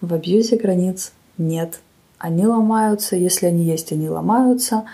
В 0.00 0.12
абьюзе 0.12 0.56
границ 0.56 1.12
нет 1.38 1.80
они 2.22 2.46
ломаются, 2.46 3.16
если 3.16 3.46
они 3.46 3.64
есть, 3.64 3.90
они 3.90 4.08
ломаются. 4.08 4.84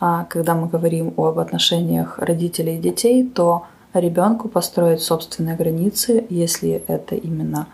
А 0.00 0.24
когда 0.24 0.56
мы 0.56 0.68
говорим 0.68 1.14
об 1.16 1.38
отношениях 1.38 2.18
родителей 2.18 2.76
и 2.76 2.80
детей, 2.80 3.24
то 3.24 3.66
ребенку 3.94 4.48
построить 4.48 5.00
собственные 5.00 5.54
границы, 5.54 6.26
если 6.28 6.82
это 6.88 7.14
именно 7.14 7.68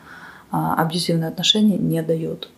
а, 0.51 0.75
абьюзивные 0.75 1.29
отношения, 1.29 1.79
не 1.79 2.03
дают. 2.03 2.51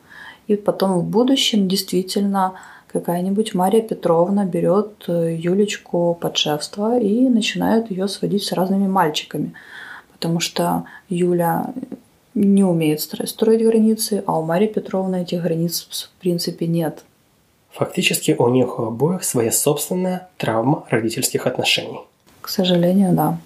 И 0.49 0.57
потом 0.57 0.99
в 0.99 1.05
будущем 1.05 1.69
действительно 1.69 2.55
какая-нибудь 2.93 3.55
Мария 3.55 3.83
Петровна 3.83 4.45
берет 4.45 5.05
э, 5.09 5.37
Юлечку 5.39 6.17
под 6.21 6.37
шефство 6.37 6.99
и 6.99 7.29
начинает 7.29 7.91
ее 7.91 8.09
сводить 8.09 8.45
с 8.45 8.53
разными 8.53 8.87
мальчиками. 8.87 9.55
Потому 10.13 10.41
что 10.41 10.85
Юля 11.09 11.73
не 12.35 12.65
умеет 12.65 13.01
строить 13.01 13.65
границы, 13.65 14.23
а 14.27 14.39
у 14.39 14.45
Марии 14.45 14.67
Петровны 14.67 15.23
этих 15.23 15.43
границ 15.43 15.89
в 15.91 16.21
принципе 16.21 16.67
нет. 16.67 17.05
Фактически 17.71 18.35
у 18.39 18.49
них 18.49 18.79
у 18.79 18.85
обоих 18.85 19.25
своя 19.25 19.53
собственная 19.53 20.29
травма 20.37 20.85
родительских 20.91 21.47
отношений. 21.47 22.01
К 22.41 22.49
сожалению, 22.49 23.15
да. 23.15 23.39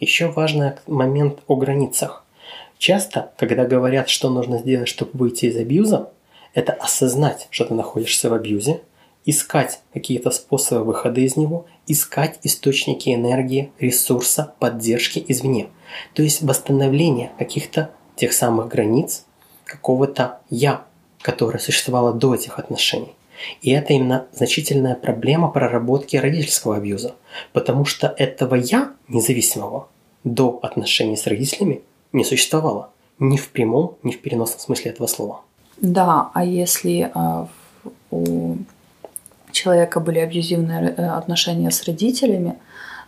Еще 0.00 0.30
важный 0.30 0.72
момент 0.86 1.40
о 1.48 1.56
границах. 1.56 2.24
Часто, 2.78 3.32
когда 3.36 3.64
говорят, 3.64 4.08
что 4.08 4.30
нужно 4.30 4.58
сделать, 4.58 4.88
чтобы 4.88 5.10
выйти 5.14 5.46
из 5.46 5.56
абьюза, 5.56 6.10
это 6.58 6.72
осознать, 6.72 7.46
что 7.50 7.66
ты 7.66 7.74
находишься 7.74 8.28
в 8.28 8.34
абьюзе, 8.34 8.80
искать 9.24 9.80
какие-то 9.92 10.32
способы 10.32 10.86
выхода 10.86 11.20
из 11.20 11.36
него, 11.36 11.66
искать 11.86 12.40
источники 12.42 13.14
энергии, 13.14 13.70
ресурса, 13.78 14.54
поддержки 14.58 15.24
извне. 15.28 15.68
То 16.14 16.22
есть 16.24 16.42
восстановление 16.42 17.30
каких-то 17.38 17.92
тех 18.16 18.32
самых 18.32 18.66
границ, 18.66 19.24
какого-то 19.64 20.40
«я», 20.50 20.84
которое 21.22 21.60
существовало 21.60 22.12
до 22.12 22.34
этих 22.34 22.58
отношений. 22.58 23.14
И 23.62 23.70
это 23.70 23.92
именно 23.92 24.26
значительная 24.32 24.96
проблема 24.96 25.50
проработки 25.50 26.16
родительского 26.16 26.76
абьюза, 26.76 27.14
потому 27.52 27.84
что 27.84 28.12
этого 28.18 28.56
«я» 28.56 28.94
независимого 29.06 29.88
до 30.24 30.58
отношений 30.62 31.16
с 31.16 31.28
родителями 31.28 31.82
не 32.12 32.24
существовало. 32.24 32.90
Ни 33.20 33.36
в 33.36 33.50
прямом, 33.50 33.96
ни 34.02 34.10
в 34.10 34.20
переносном 34.20 34.58
смысле 34.58 34.90
этого 34.90 35.06
слова. 35.06 35.42
Да, 35.80 36.30
а 36.34 36.44
если 36.44 37.10
э, 37.14 37.46
у 38.10 38.56
человека 39.52 40.00
были 40.00 40.18
абьюзивные 40.18 40.94
э, 40.96 41.06
отношения 41.06 41.70
с 41.70 41.84
родителями, 41.84 42.58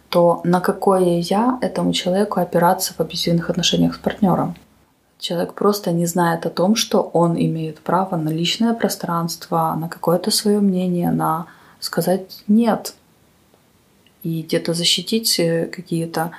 то 0.09 0.40
на 0.44 0.61
какое 0.61 1.18
я 1.20 1.59
этому 1.62 1.92
человеку 1.92 2.40
опираться 2.40 2.94
в 2.94 3.00
абьюзивных 3.00 3.50
отношениях 3.50 3.94
с 3.94 3.98
партнером? 3.98 4.54
Человек 5.18 5.54
просто 5.54 5.92
не 5.92 6.06
знает 6.06 6.46
о 6.46 6.50
том, 6.50 6.76
что 6.76 7.02
он 7.02 7.37
имеет 7.37 7.80
право 7.80 8.16
на 8.16 8.30
личное 8.30 8.72
пространство, 8.72 9.76
на 9.78 9.88
какое-то 9.88 10.30
свое 10.30 10.61
мнение, 10.61 11.11
на 11.11 11.46
сказать 11.80 12.42
нет. 12.48 12.94
и 14.22 14.42
где-то 14.42 14.74
защитить 14.74 15.40
э, 15.40 15.66
какие-то 15.66 16.30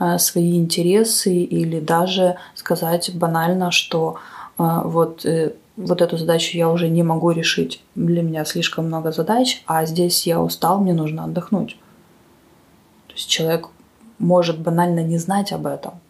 э, 0.00 0.18
свои 0.18 0.56
интересы 0.56 1.32
или 1.32 1.80
даже 1.80 2.36
сказать 2.54 3.10
банально, 3.14 3.70
что 3.70 4.18
вот, 4.58 5.26
вот 5.76 6.02
эту 6.02 6.16
задачу 6.16 6.56
я 6.56 6.70
уже 6.70 6.88
не 6.88 7.02
могу 7.02 7.30
решить, 7.30 7.82
для 7.94 8.22
меня 8.22 8.44
слишком 8.44 8.86
много 8.86 9.12
задач, 9.12 9.62
а 9.66 9.84
здесь 9.86 10.26
я 10.26 10.40
устал, 10.40 10.80
мне 10.80 10.94
нужно 10.94 11.24
отдохнуть. 11.24 11.76
То 13.08 13.14
есть 13.14 13.28
человек 13.28 13.68
может 14.18 14.58
банально 14.58 15.00
не 15.00 15.18
знать 15.18 15.52
об 15.52 15.66
этом. 15.66 16.00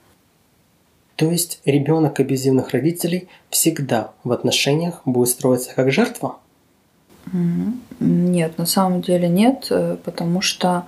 То 1.16 1.31
есть 1.31 1.61
ребенок 1.64 2.20
абьюзивных 2.20 2.70
родителей 2.70 3.29
всегда 3.48 4.12
в 4.22 4.33
отношениях 4.33 5.00
будет 5.05 5.29
строиться 5.29 5.74
как 5.74 5.90
жертва? 5.90 6.37
Нет, 7.98 8.59
на 8.59 8.66
самом 8.66 9.00
деле 9.00 9.29
нет, 9.29 9.66
э, 9.70 9.96
потому 10.05 10.40
что 10.42 10.85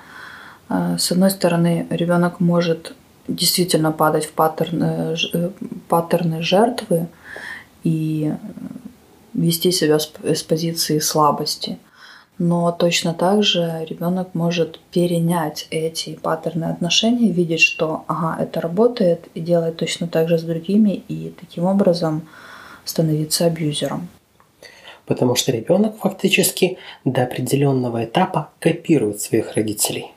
э, 0.68 0.96
с 0.98 1.10
одной 1.10 1.30
стороны 1.30 1.86
ребенок 1.90 2.38
может 2.38 2.94
действительно 3.26 3.90
падать 3.90 4.26
в 4.26 4.32
паттерны, 4.32 5.16
э, 5.34 5.50
паттерны 5.88 6.42
жертвы 6.42 7.08
и 7.88 8.32
вести 9.34 9.72
себя 9.72 9.98
с 9.98 10.42
позиции 10.42 10.98
слабости 10.98 11.78
но 12.38 12.70
точно 12.70 13.14
так 13.14 13.42
же 13.42 13.84
ребенок 13.88 14.34
может 14.34 14.78
перенять 14.92 15.66
эти 15.70 16.14
паттерны 16.14 16.66
отношений, 16.66 17.32
видеть, 17.32 17.60
что 17.60 18.04
ага, 18.06 18.40
это 18.40 18.60
работает, 18.60 19.28
и 19.34 19.40
делать 19.40 19.76
точно 19.76 20.06
так 20.06 20.28
же 20.28 20.38
с 20.38 20.42
другими, 20.42 21.02
и 21.08 21.34
таким 21.38 21.64
образом 21.64 22.28
становиться 22.84 23.46
абьюзером. 23.46 24.08
Потому 25.04 25.34
что 25.34 25.50
ребенок 25.50 25.96
фактически 25.98 26.78
до 27.04 27.24
определенного 27.24 28.04
этапа 28.04 28.50
копирует 28.60 29.20
своих 29.20 29.54
родителей. 29.54 30.12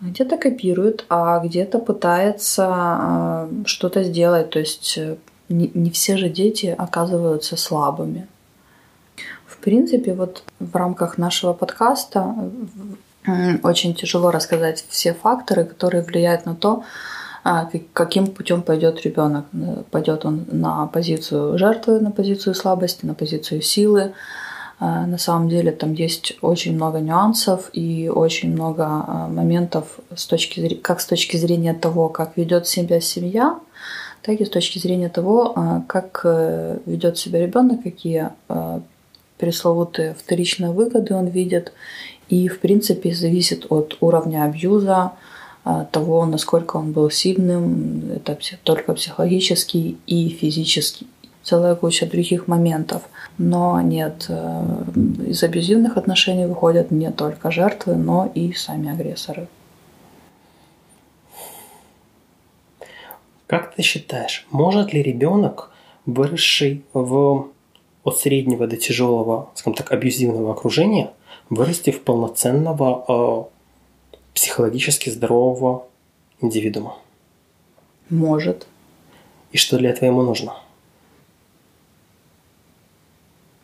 Где-то 0.00 0.36
копирует, 0.36 1.06
а 1.08 1.38
где-то 1.38 1.78
пытается 1.78 3.48
э, 3.48 3.48
что-то 3.64 4.02
сделать. 4.02 4.50
То 4.50 4.58
есть 4.58 4.98
э, 4.98 5.16
не, 5.48 5.70
не 5.74 5.90
все 5.90 6.16
же 6.16 6.28
дети 6.28 6.74
оказываются 6.76 7.56
слабыми 7.56 8.26
принципе, 9.64 10.12
вот 10.12 10.42
в 10.60 10.76
рамках 10.76 11.16
нашего 11.16 11.54
подкаста 11.54 12.34
очень 13.62 13.94
тяжело 13.94 14.30
рассказать 14.30 14.84
все 14.90 15.14
факторы, 15.14 15.64
которые 15.64 16.02
влияют 16.02 16.44
на 16.44 16.54
то, 16.54 16.84
а, 17.42 17.70
каким 17.94 18.26
путем 18.26 18.60
пойдет 18.60 19.02
ребенок. 19.02 19.46
Пойдет 19.90 20.26
он 20.26 20.44
на 20.52 20.86
позицию 20.86 21.58
жертвы, 21.58 22.00
на 22.00 22.10
позицию 22.10 22.54
слабости, 22.54 23.06
на 23.06 23.14
позицию 23.14 23.62
силы. 23.62 24.12
А, 24.78 25.06
на 25.06 25.16
самом 25.16 25.48
деле 25.48 25.72
там 25.72 25.94
есть 25.94 26.36
очень 26.42 26.74
много 26.74 27.00
нюансов 27.00 27.70
и 27.72 28.10
очень 28.14 28.52
много 28.52 28.84
а, 28.84 29.28
моментов 29.28 29.84
с 30.14 30.26
точки, 30.26 30.74
как 30.74 31.00
с 31.00 31.06
точки 31.06 31.38
зрения 31.38 31.72
того, 31.72 32.10
как 32.10 32.36
ведет 32.36 32.66
себя 32.66 33.00
семья, 33.00 33.58
так 34.24 34.40
и 34.40 34.44
с 34.44 34.50
точки 34.50 34.78
зрения 34.78 35.08
того, 35.08 35.84
как 35.86 36.22
э, 36.24 36.78
ведет 36.86 37.18
себя 37.18 37.40
ребенок, 37.40 37.82
какие 37.82 38.30
пресловутые 39.38 40.14
вторичные 40.14 40.70
выгоды 40.70 41.14
он 41.14 41.26
видит. 41.26 41.72
И, 42.28 42.48
в 42.48 42.60
принципе, 42.60 43.14
зависит 43.14 43.66
от 43.68 43.98
уровня 44.00 44.44
абьюза, 44.44 45.12
а, 45.64 45.84
того, 45.84 46.26
насколько 46.26 46.76
он 46.76 46.92
был 46.92 47.10
сильным, 47.10 48.12
это 48.14 48.38
только 48.62 48.92
психологический 48.92 49.98
и 50.06 50.28
физический. 50.28 51.06
Целая 51.42 51.74
куча 51.74 52.06
других 52.06 52.48
моментов. 52.48 53.02
Но 53.38 53.80
нет, 53.80 54.26
э, 54.28 54.84
из 55.26 55.42
абьюзивных 55.42 55.96
отношений 55.96 56.46
выходят 56.46 56.90
не 56.90 57.10
только 57.10 57.50
жертвы, 57.50 57.96
но 57.96 58.30
и 58.34 58.52
сами 58.52 58.90
агрессоры. 58.90 59.48
Как 63.54 63.72
ты 63.72 63.82
считаешь, 63.82 64.48
может 64.50 64.92
ли 64.92 65.00
ребенок, 65.00 65.70
выросший 66.06 66.84
в 66.92 67.50
от 68.02 68.18
среднего 68.18 68.66
до 68.66 68.76
тяжелого, 68.76 69.50
скажем 69.54 69.76
так, 69.76 69.92
абьюзивного 69.92 70.50
окружения 70.50 71.12
вырасти 71.50 71.90
в 71.90 72.02
полноценного 72.02 73.04
э, 73.06 74.14
психологически 74.34 75.08
здорового 75.08 75.86
индивидуума. 76.40 76.96
Может. 78.10 78.66
И 79.52 79.56
что 79.56 79.78
для 79.78 79.90
этого 79.90 80.06
ему 80.06 80.22
нужно? 80.22 80.56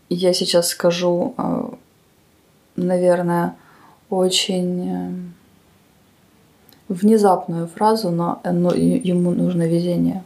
Я 0.09 0.33
сейчас 0.35 0.69
скажу, 0.69 1.35
э, 1.37 1.69
наверное, 2.77 3.57
очень 4.09 4.89
э, 4.89 5.11
внезапную 6.91 7.69
фразу, 7.69 8.11
но, 8.11 8.41
ему 8.45 9.31
нужно 9.31 9.63
везение. 9.63 10.23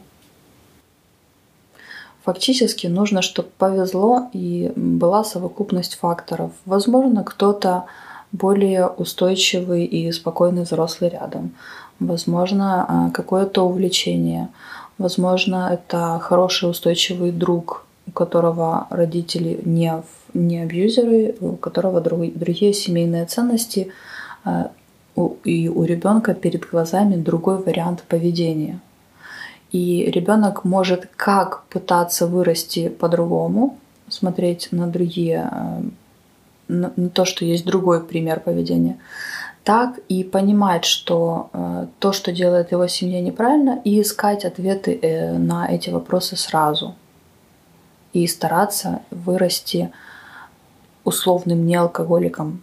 Фактически 2.23 2.87
нужно, 2.87 3.21
чтобы 3.21 3.49
повезло 3.57 4.29
и 4.33 4.73
была 4.75 5.23
совокупность 5.23 5.95
факторов. 5.95 6.51
Возможно, 6.65 7.23
кто-то 7.23 7.85
более 8.31 8.87
устойчивый 8.87 9.85
и 9.85 10.11
спокойный 10.11 10.63
взрослый 10.63 11.11
рядом. 11.11 11.51
Возможно, 11.99 12.85
а, 12.87 13.11
какое-то 13.11 13.61
увлечение. 13.61 14.49
Возможно, 14.97 15.69
это 15.71 16.19
хороший 16.19 16.69
устойчивый 16.69 17.31
друг, 17.31 17.85
у 18.07 18.11
которого 18.11 18.87
родители 18.89 19.61
не, 19.63 19.93
не 20.33 20.63
абьюзеры, 20.63 21.35
у 21.39 21.55
которого 21.55 22.01
другие 22.01 22.73
семейные 22.73 23.27
ценности, 23.27 23.91
и 25.15 25.69
у 25.69 25.83
ребенка 25.83 26.33
перед 26.33 26.69
глазами 26.69 27.15
другой 27.15 27.57
вариант 27.61 28.03
поведения. 28.03 28.79
И 29.71 30.09
ребенок 30.11 30.63
может 30.63 31.09
как 31.15 31.63
пытаться 31.65 32.27
вырасти 32.27 32.89
по-другому, 32.89 33.77
смотреть 34.09 34.69
на 34.71 34.87
другие, 34.87 35.49
э, 35.51 35.81
на 36.67 37.09
то, 37.09 37.25
что 37.25 37.45
есть 37.45 37.65
другой 37.65 38.03
пример 38.03 38.39
поведения, 38.39 38.97
так 39.63 39.97
и 40.09 40.23
понимать, 40.23 40.85
что 40.85 41.49
э, 41.51 41.87
то, 41.99 42.13
что 42.13 42.31
делает 42.31 42.71
его 42.71 42.87
семья 42.87 43.21
неправильно, 43.21 43.81
и 43.83 44.01
искать 44.01 44.45
ответы 44.45 44.99
э, 45.01 45.37
на 45.37 45.67
эти 45.67 45.89
вопросы 45.89 46.35
сразу. 46.35 46.95
И 48.13 48.27
стараться 48.27 49.01
вырасти 49.09 49.91
условным 51.03 51.65
неалкоголиком. 51.65 52.61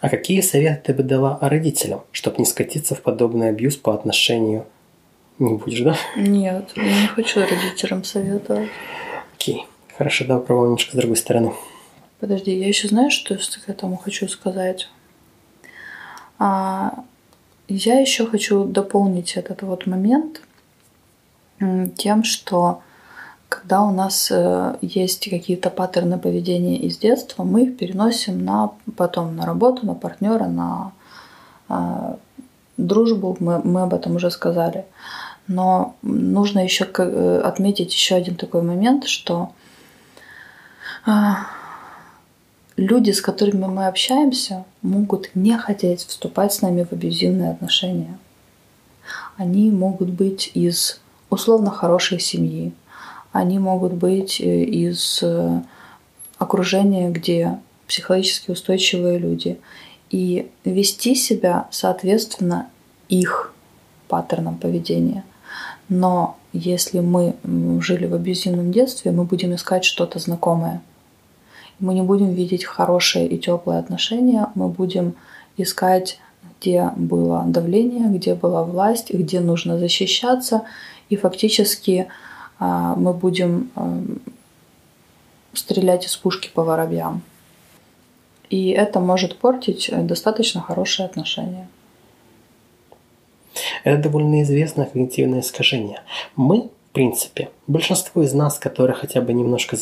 А 0.00 0.08
какие 0.08 0.40
советы 0.40 0.80
ты 0.86 0.94
бы 0.94 1.02
дала 1.02 1.38
родителям, 1.40 2.02
чтобы 2.12 2.38
не 2.38 2.44
скатиться 2.44 2.94
в 2.94 3.02
подобный 3.02 3.48
абьюз 3.48 3.76
по 3.76 3.94
отношению 3.94 4.66
не 5.38 5.54
будешь, 5.54 5.80
да? 5.80 5.96
Нет, 6.16 6.70
я 6.76 7.02
не 7.02 7.08
хочу 7.08 7.40
родителям 7.40 8.04
советовать. 8.04 8.68
Окей. 9.34 9.66
Хорошо, 9.96 10.24
давай 10.24 10.40
попробуем 10.40 10.70
немножко 10.70 10.92
с 10.92 10.94
другой 10.94 11.16
стороны. 11.16 11.52
Подожди, 12.20 12.56
я 12.56 12.68
еще 12.68 12.88
знаю, 12.88 13.10
что 13.10 13.36
к 13.36 13.68
этому 13.68 13.96
хочу 13.96 14.28
сказать. 14.28 14.88
А, 16.38 17.04
я 17.68 18.00
еще 18.00 18.26
хочу 18.26 18.64
дополнить 18.64 19.36
этот 19.36 19.62
вот 19.62 19.86
момент 19.86 20.42
тем, 21.96 22.24
что 22.24 22.82
когда 23.54 23.82
у 23.82 23.92
нас 23.92 24.30
э, 24.32 24.76
есть 24.82 25.30
какие-то 25.30 25.70
паттерны 25.70 26.18
поведения 26.18 26.76
из 26.76 26.98
детства, 26.98 27.44
мы 27.44 27.62
их 27.62 27.76
переносим 27.76 28.44
на 28.44 28.72
потом 28.96 29.36
на 29.36 29.46
работу, 29.46 29.86
на 29.86 29.94
партнера, 29.94 30.46
на 30.46 30.92
а, 31.68 32.16
дружбу. 32.76 33.36
Мы, 33.38 33.60
мы 33.62 33.82
об 33.82 33.94
этом 33.94 34.16
уже 34.16 34.32
сказали. 34.32 34.86
Но 35.46 35.94
нужно 36.02 36.64
еще 36.64 36.84
э, 36.84 37.42
отметить 37.44 37.94
еще 37.94 38.16
один 38.16 38.34
такой 38.34 38.62
момент, 38.62 39.04
что 39.04 39.52
люди, 42.76 43.10
с 43.10 43.20
которыми 43.20 43.66
мы 43.66 43.86
общаемся, 43.86 44.64
могут 44.82 45.30
не 45.36 45.56
хотеть 45.58 46.00
вступать 46.00 46.54
с 46.54 46.62
нами 46.62 46.82
в 46.82 46.92
абьюзивные 46.92 47.50
отношения. 47.50 48.18
Они 49.36 49.70
могут 49.70 50.10
быть 50.10 50.50
из 50.54 51.00
условно 51.30 51.70
хорошей 51.70 52.18
семьи, 52.18 52.72
они 53.34 53.58
могут 53.58 53.92
быть 53.92 54.40
э, 54.40 54.64
из 54.64 55.20
э, 55.22 55.60
окружения, 56.38 57.10
где 57.10 57.58
психологически 57.86 58.50
устойчивые 58.50 59.18
люди, 59.18 59.58
и 60.08 60.50
вести 60.64 61.14
себя 61.14 61.68
соответственно 61.70 62.70
их 63.10 63.52
паттернам 64.08 64.56
поведения– 64.56 65.22
но 65.88 66.36
если 66.52 67.00
мы 67.00 67.34
жили 67.80 68.06
в 68.06 68.14
абьюзивном 68.14 68.72
детстве, 68.72 69.10
мы 69.10 69.24
будем 69.24 69.54
искать 69.54 69.84
что-то 69.84 70.18
знакомое. 70.18 70.82
Мы 71.78 71.94
не 71.94 72.02
будем 72.02 72.32
видеть 72.32 72.64
хорошие 72.64 73.26
и 73.28 73.38
теплые 73.38 73.80
отношения, 73.80 74.48
мы 74.54 74.68
будем 74.68 75.14
искать, 75.56 76.18
где 76.60 76.90
было 76.96 77.44
давление, 77.46 78.08
где 78.08 78.34
была 78.34 78.62
власть, 78.62 79.12
где 79.12 79.40
нужно 79.40 79.78
защищаться, 79.78 80.62
и 81.10 81.16
фактически 81.16 82.06
мы 82.58 83.12
будем 83.12 83.70
стрелять 85.52 86.06
из 86.06 86.16
пушки 86.16 86.50
по 86.52 86.62
воробьям. 86.62 87.22
И 88.50 88.70
это 88.70 89.00
может 89.00 89.38
портить 89.38 89.88
э, 89.90 90.02
достаточно 90.02 90.60
хорошие 90.60 91.06
отношения. 91.06 91.68
Это 93.82 94.02
довольно 94.02 94.42
известное 94.42 94.86
когнитивное 94.86 95.40
искажение. 95.40 96.02
Мы, 96.36 96.68
в 96.90 96.92
принципе, 96.92 97.50
большинство 97.66 98.22
из 98.22 98.32
нас, 98.32 98.58
которые 98.58 98.94
хотя 98.94 99.20
бы 99.20 99.32
немножко 99.32 99.76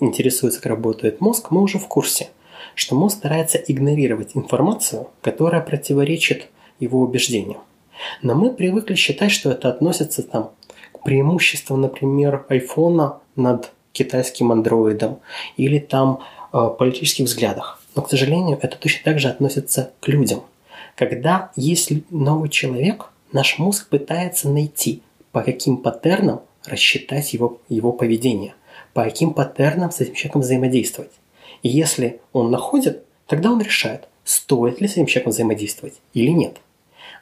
интересуются, 0.00 0.60
как 0.60 0.70
работает 0.70 1.20
мозг, 1.20 1.50
мы 1.50 1.62
уже 1.62 1.78
в 1.78 1.88
курсе, 1.88 2.28
что 2.74 2.94
мозг 2.94 3.18
старается 3.18 3.58
игнорировать 3.58 4.36
информацию, 4.36 5.08
которая 5.22 5.62
противоречит 5.62 6.48
его 6.80 7.00
убеждениям. 7.00 7.60
Но 8.22 8.34
мы 8.34 8.50
привыкли 8.50 8.96
считать, 8.96 9.30
что 9.30 9.50
это 9.50 9.68
относится 9.68 10.22
там, 10.22 10.50
к 11.04 11.06
преимуществу, 11.06 11.76
например, 11.76 12.46
айфона 12.48 13.18
над 13.36 13.72
китайским 13.92 14.50
андроидом 14.50 15.20
или 15.58 15.78
там 15.78 16.20
э, 16.52 16.70
политических 16.78 17.26
взглядах. 17.26 17.78
Но, 17.94 18.00
к 18.00 18.08
сожалению, 18.08 18.58
это 18.60 18.78
точно 18.78 19.04
так 19.04 19.18
же 19.18 19.28
относится 19.28 19.92
к 20.00 20.08
людям. 20.08 20.44
Когда 20.96 21.52
есть 21.56 21.92
новый 22.10 22.48
человек, 22.48 23.10
наш 23.32 23.58
мозг 23.58 23.88
пытается 23.90 24.48
найти, 24.48 25.02
по 25.30 25.42
каким 25.42 25.76
паттернам 25.76 26.40
рассчитать 26.64 27.34
его, 27.34 27.58
его 27.68 27.92
поведение, 27.92 28.54
по 28.94 29.04
каким 29.04 29.34
паттернам 29.34 29.90
с 29.90 30.00
этим 30.00 30.14
человеком 30.14 30.40
взаимодействовать. 30.40 31.12
И 31.62 31.68
если 31.68 32.22
он 32.32 32.50
находит, 32.50 33.04
тогда 33.26 33.52
он 33.52 33.60
решает, 33.60 34.08
стоит 34.24 34.80
ли 34.80 34.88
с 34.88 34.92
этим 34.92 35.04
человеком 35.04 35.32
взаимодействовать 35.32 36.00
или 36.14 36.30
нет. 36.30 36.56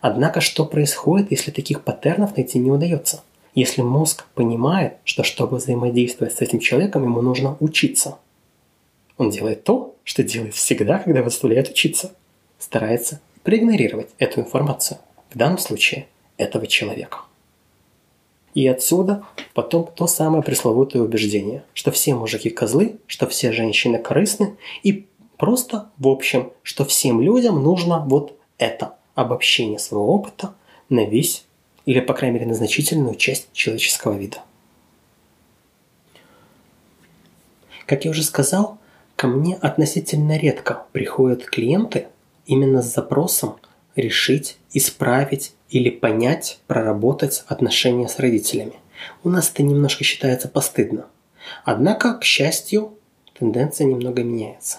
Однако, 0.01 0.41
что 0.41 0.67
происходит, 0.67 1.33
если 1.33 1.51
таких 1.51 1.83
паттернов 1.83 2.37
найти 2.37 2.61
не 2.61 2.71
удается? 2.71 3.23
Если 3.55 3.83
мозг 3.83 4.27
понимает, 4.35 4.97
что 5.05 5.25
чтобы 5.25 5.59
взаимодействовать 5.59 6.35
с 6.35 6.41
этим 6.41 6.59
человеком, 6.59 7.05
ему 7.05 7.21
нужно 7.21 7.57
учиться. 7.61 8.19
Он 9.19 9.31
делает 9.31 9.65
то, 9.65 9.95
что 10.05 10.23
делает 10.23 10.55
всегда, 10.55 10.99
когда 10.99 11.23
заставляет 11.23 11.69
учиться. 11.69 12.13
Старается 12.59 13.21
проигнорировать 13.43 14.09
эту 14.19 14.41
информацию. 14.41 14.99
В 15.31 15.37
данном 15.37 15.59
случае 15.59 16.07
этого 16.39 16.67
человека. 16.67 17.19
И 18.55 18.67
отсюда 18.67 19.25
потом 19.55 19.89
то 19.95 20.07
самое 20.07 20.43
пресловутое 20.43 21.03
убеждение, 21.03 21.65
что 21.73 21.91
все 21.91 22.15
мужики 22.15 22.51
козлы, 22.51 22.99
что 23.07 23.27
все 23.27 23.53
женщины 23.53 23.99
корыстны, 23.99 24.57
и 24.83 25.07
просто 25.37 25.91
в 25.99 26.09
общем, 26.09 26.53
что 26.63 26.85
всем 26.85 27.21
людям 27.21 27.63
нужно 27.63 28.01
вот 28.01 28.39
это 28.59 28.97
обобщение 29.15 29.79
своего 29.79 30.15
опыта 30.15 30.55
на 30.89 31.05
весь 31.05 31.45
или, 31.87 32.01
по 32.01 32.15
крайней 32.15 32.39
мере, 32.39 32.47
на 32.47 32.55
значительную 32.55 33.17
часть 33.17 33.49
человеческого 33.53 34.17
вида. 34.17 34.39
Как 37.87 38.05
я 38.05 38.11
уже 38.11 38.23
сказал, 38.23 38.79
ко 39.17 39.27
мне 39.27 39.57
относительно 39.57 40.39
редко 40.39 40.85
приходят 40.93 41.45
клиенты 41.45 42.07
именно 42.47 42.83
с 42.83 42.95
запросом 42.95 43.57
решить, 43.97 44.57
исправить 44.73 45.55
или 45.69 45.91
понять, 45.91 46.61
проработать 46.67 47.45
отношения 47.47 48.09
с 48.09 48.19
родителями. 48.19 48.75
У 49.25 49.31
нас 49.31 49.51
это 49.51 49.63
немножко 49.63 50.05
считается 50.05 50.49
постыдно. 50.49 51.07
Однако, 51.65 52.15
к 52.15 52.25
счастью, 52.25 52.95
тенденция 53.39 53.87
немного 53.87 54.23
меняется. 54.23 54.79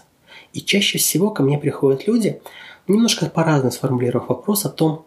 И 0.53 0.61
чаще 0.61 0.97
всего 0.97 1.29
ко 1.31 1.43
мне 1.43 1.57
приходят 1.57 2.07
люди, 2.07 2.41
немножко 2.87 3.25
по-разному 3.25 3.71
сформулировав 3.71 4.29
вопрос 4.29 4.65
о 4.65 4.69
том, 4.69 5.05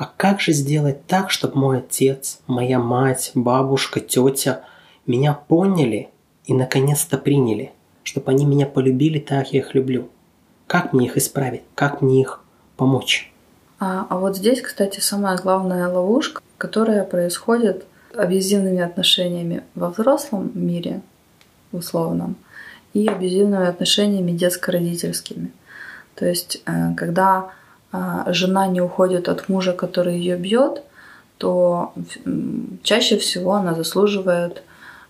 а 0.00 0.10
как 0.16 0.40
же 0.40 0.52
сделать 0.52 1.06
так, 1.06 1.30
чтобы 1.30 1.58
мой 1.58 1.78
отец, 1.80 2.40
моя 2.46 2.78
мать, 2.78 3.32
бабушка, 3.34 4.00
тетя 4.00 4.64
меня 5.06 5.34
поняли 5.34 6.08
и 6.46 6.54
наконец-то 6.54 7.18
приняли, 7.18 7.72
чтобы 8.02 8.30
они 8.30 8.46
меня 8.46 8.64
полюбили 8.64 9.18
так, 9.18 9.52
я 9.52 9.60
их 9.60 9.74
люблю? 9.74 10.08
Как 10.66 10.94
мне 10.94 11.08
их 11.08 11.18
исправить? 11.18 11.64
Как 11.74 12.00
мне 12.00 12.22
их 12.22 12.40
помочь? 12.78 13.30
А, 13.78 14.06
а 14.08 14.16
вот 14.16 14.38
здесь, 14.38 14.62
кстати, 14.62 15.00
самая 15.00 15.36
главная 15.36 15.86
ловушка, 15.86 16.40
которая 16.56 17.04
происходит 17.04 17.84
абьюзивными 18.16 18.80
отношениями 18.80 19.64
во 19.74 19.90
взрослом 19.90 20.50
мире, 20.54 21.02
условном, 21.72 22.36
и 22.94 23.06
абьюзивными 23.06 23.66
отношениями 23.66 24.32
детско-родительскими. 24.32 25.52
То 26.14 26.24
есть, 26.24 26.62
э, 26.64 26.94
когда 26.94 27.50
жена 27.92 28.66
не 28.66 28.80
уходит 28.80 29.28
от 29.28 29.48
мужа, 29.48 29.72
который 29.72 30.18
ее 30.18 30.36
бьет, 30.36 30.82
то 31.38 31.92
чаще 32.82 33.16
всего 33.16 33.54
она 33.54 33.74
заслуживает 33.74 34.62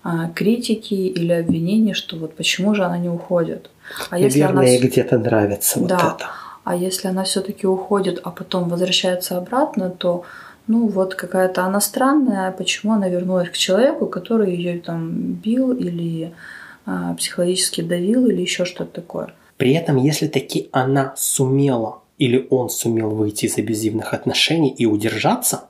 а, 0.03 0.29
критики 0.29 0.95
или 0.95 1.33
обвинений, 1.33 1.93
что 1.93 2.17
вот 2.17 2.35
почему 2.35 2.75
же 2.75 2.85
она 2.85 2.99
не 2.99 3.09
уходит. 3.09 3.69
А 4.09 4.19
если 4.19 4.41
Наверное, 4.41 4.63
она... 4.63 4.71
ей 4.71 4.81
где-то 4.81 5.19
нравится 5.19 5.81
да. 5.81 5.97
вот 5.97 6.15
это. 6.15 6.27
А 6.65 6.77
если 6.77 7.09
она 7.09 7.25
все-таки 7.25 7.67
уходит, 7.67 8.21
а 8.23 8.31
потом 8.31 8.69
возвращается 8.69 9.37
обратно, 9.37 9.91
то 9.91 10.25
ну 10.69 10.87
вот 10.87 11.17
какая-то 11.17 11.65
она 11.65 11.81
странная, 11.81 12.53
почему 12.53 12.93
она 12.93 13.09
вернулась 13.09 13.51
к 13.51 13.57
человеку, 13.57 14.07
который 14.07 14.55
ее 14.55 14.79
там 14.79 15.11
бил 15.13 15.73
или 15.73 16.33
а, 16.87 17.15
психологически 17.15 17.83
давил 17.83 18.27
или 18.27 18.41
еще 18.41 18.65
что-то 18.65 18.93
такое. 19.03 19.35
При 19.57 19.75
этом, 19.75 19.97
если 19.97 20.29
таки 20.29 20.69
она 20.73 21.13
сумела 21.17 21.99
или 22.21 22.47
он 22.51 22.69
сумел 22.69 23.11
выйти 23.11 23.47
из 23.47 23.57
абьюзивных 23.59 24.13
отношений 24.13 24.69
и 24.69 24.85
удержаться, 24.85 25.65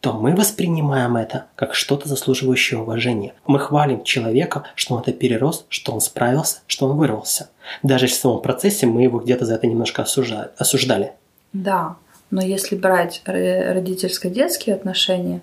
то 0.00 0.14
мы 0.14 0.34
воспринимаем 0.34 1.18
это 1.18 1.48
как 1.56 1.74
что-то 1.74 2.08
заслуживающее 2.08 2.80
уважения. 2.80 3.34
Мы 3.46 3.58
хвалим 3.58 4.02
человека, 4.02 4.64
что 4.74 4.94
он 4.94 5.02
это 5.02 5.12
перерос, 5.12 5.66
что 5.68 5.92
он 5.92 6.00
справился, 6.00 6.60
что 6.66 6.86
он 6.86 6.96
вырвался. 6.96 7.50
Даже 7.82 8.06
в 8.06 8.14
самом 8.14 8.40
процессе 8.40 8.86
мы 8.86 9.02
его 9.02 9.18
где-то 9.18 9.44
за 9.44 9.56
это 9.56 9.66
немножко 9.66 10.02
осуждали. 10.02 11.12
Да, 11.52 11.96
но 12.30 12.40
если 12.40 12.76
брать 12.76 13.20
родительско-детские 13.26 14.76
отношения, 14.76 15.42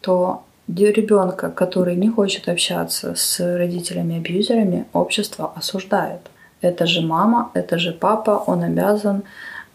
то 0.00 0.42
ребенка, 0.66 1.48
который 1.50 1.94
не 1.94 2.08
хочет 2.08 2.48
общаться 2.48 3.14
с 3.14 3.38
родителями-абьюзерами, 3.38 4.86
общество 4.92 5.52
осуждает. 5.54 6.22
Это 6.60 6.86
же 6.86 7.02
мама, 7.02 7.52
это 7.54 7.78
же 7.78 7.92
папа, 7.92 8.42
он 8.46 8.64
обязан 8.64 9.22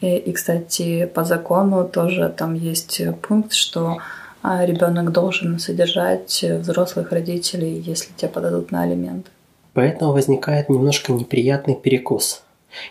и, 0.02 0.18
и, 0.18 0.32
кстати, 0.32 1.06
по 1.06 1.24
закону 1.24 1.88
тоже 1.88 2.34
там 2.36 2.54
есть 2.54 3.02
пункт, 3.28 3.54
что 3.54 3.98
а, 4.44 4.66
ребенок 4.66 5.12
должен 5.12 5.60
содержать 5.60 6.44
взрослых 6.44 7.12
родителей, 7.12 7.80
если 7.80 8.12
те 8.16 8.28
подадут 8.28 8.72
на 8.72 8.84
алименты. 8.84 9.30
Поэтому 9.74 10.14
возникает 10.14 10.70
немножко 10.70 11.12
неприятный 11.12 11.76
перекос. 11.76 12.44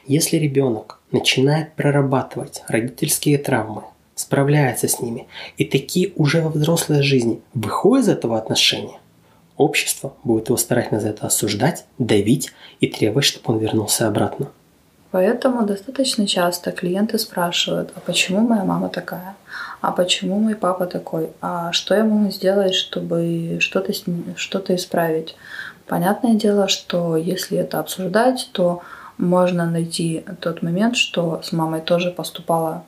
Если 0.07 0.37
ребенок 0.37 1.01
начинает 1.13 1.75
прорабатывать 1.75 2.63
родительские 2.69 3.39
травмы, 3.39 3.83
справляется 4.15 4.89
с 4.89 5.01
ними, 5.01 5.27
и 5.57 5.65
такие 5.65 6.13
уже 6.17 6.43
во 6.43 6.51
взрослой 6.51 7.03
жизни 7.03 7.41
выходит 7.55 8.07
из 8.07 8.09
этого 8.11 8.39
отношения, 8.39 8.99
общество 9.57 10.15
будет 10.25 10.49
его 10.49 10.57
старательно 10.57 11.01
за 11.01 11.09
это 11.11 11.27
осуждать, 11.27 11.85
давить 11.99 12.53
и 12.81 12.89
требовать, 12.89 13.25
чтобы 13.25 13.55
он 13.55 13.59
вернулся 13.59 14.09
обратно. 14.09 14.51
Поэтому 15.11 15.65
достаточно 15.65 16.27
часто 16.27 16.73
клиенты 16.73 17.19
спрашивают, 17.19 17.91
а 17.95 18.01
почему 18.01 18.41
моя 18.41 18.65
мама 18.65 18.89
такая? 18.89 19.37
А 19.81 19.93
почему 19.93 20.41
мой 20.41 20.55
папа 20.55 20.87
такой? 20.87 21.31
А 21.41 21.73
что 21.73 21.95
я 21.95 22.05
могу 22.05 22.31
сделать, 22.31 22.75
чтобы 22.75 23.59
что-то 23.61 23.93
что 24.37 24.75
исправить? 24.75 25.37
Понятное 25.87 26.35
дело, 26.35 26.67
что 26.67 27.17
если 27.17 27.59
это 27.59 27.79
обсуждать, 27.79 28.51
то 28.53 28.83
можно 29.19 29.67
найти 29.67 30.25
тот 30.41 30.63
момент, 30.63 30.97
что 30.97 31.41
с 31.43 31.53
мамой 31.53 31.81
тоже 31.81 32.11
поступала 32.11 32.85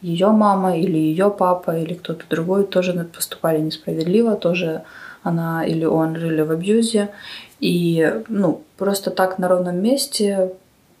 ее 0.00 0.28
мама 0.28 0.76
или 0.76 0.96
ее 0.96 1.30
папа 1.30 1.76
или 1.76 1.94
кто-то 1.94 2.24
другой 2.30 2.64
тоже 2.64 2.92
поступали 3.12 3.58
несправедливо, 3.58 4.36
тоже 4.36 4.82
она 5.22 5.64
или 5.66 5.84
он 5.84 6.16
жили 6.16 6.42
в 6.42 6.52
абьюзе. 6.52 7.10
И 7.58 8.22
ну, 8.28 8.62
просто 8.76 9.10
так 9.10 9.38
на 9.38 9.48
ровном 9.48 9.82
месте 9.82 10.52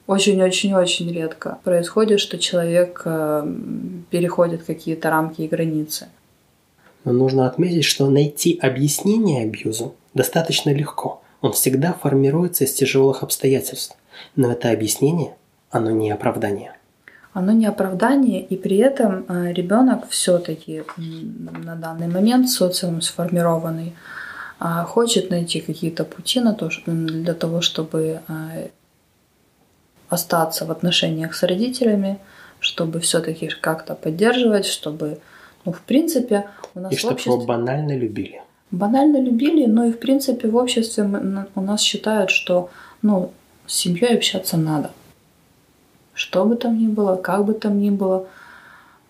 очень-очень-очень 0.08 1.12
редко 1.12 1.58
происходит, 1.64 2.18
что 2.18 2.38
человек 2.38 3.02
э, 3.04 3.54
переходит 4.10 4.64
какие-то 4.64 5.10
рамки 5.10 5.42
и 5.42 5.48
границы. 5.48 6.08
Но 7.04 7.12
нужно 7.12 7.46
отметить, 7.46 7.84
что 7.84 8.08
найти 8.08 8.58
объяснение 8.60 9.44
абьюзу 9.44 9.94
достаточно 10.14 10.70
легко. 10.70 11.20
Он 11.42 11.52
всегда 11.52 11.92
формируется 11.92 12.64
из 12.64 12.72
тяжелых 12.72 13.22
обстоятельств. 13.22 13.96
Но 14.34 14.50
это 14.50 14.70
объяснение, 14.70 15.36
оно 15.70 15.90
не 15.90 16.10
оправдание. 16.10 16.72
Оно 17.34 17.52
не 17.52 17.66
оправдание, 17.66 18.42
и 18.42 18.56
при 18.56 18.78
этом 18.78 19.26
э, 19.28 19.52
ребенок 19.52 20.08
все-таки 20.08 20.84
на 20.96 21.76
данный 21.76 22.08
момент 22.08 22.48
социум 22.48 23.02
сформированный, 23.02 23.94
а 24.58 24.84
хочет 24.84 25.28
найти 25.28 25.60
какие-то 25.60 26.04
пути 26.04 26.40
на 26.40 26.54
то, 26.54 26.70
для 26.86 27.34
того, 27.34 27.60
чтобы 27.60 28.20
э, 28.26 28.68
остаться 30.08 30.64
в 30.64 30.70
отношениях 30.70 31.34
с 31.34 31.42
родителями, 31.42 32.18
чтобы 32.60 33.00
все-таки 33.00 33.48
как-то 33.48 33.94
поддерживать, 33.94 34.66
чтобы, 34.66 35.18
ну, 35.64 35.72
в 35.72 35.80
принципе, 35.80 36.44
у 36.74 36.80
нас 36.80 36.92
и 36.92 36.96
в 36.96 36.98
чтобы 36.98 37.14
обществе... 37.14 37.32
его 37.32 37.44
банально 37.44 37.96
любили. 37.96 38.42
Банально 38.70 39.18
любили, 39.20 39.66
но 39.66 39.84
и, 39.84 39.92
в 39.92 39.98
принципе, 39.98 40.48
в 40.48 40.56
обществе 40.56 41.04
мы, 41.04 41.46
у 41.54 41.60
нас 41.60 41.80
считают, 41.80 42.30
что, 42.30 42.68
ну, 43.02 43.32
с 43.66 43.74
семьей 43.74 44.16
общаться 44.16 44.56
надо. 44.56 44.90
что 46.18 46.44
бы 46.44 46.56
там 46.56 46.78
ни 46.78 46.88
было, 46.88 47.16
как 47.16 47.44
бы 47.44 47.54
там 47.54 47.80
ни 47.80 47.90
было, 47.90 48.26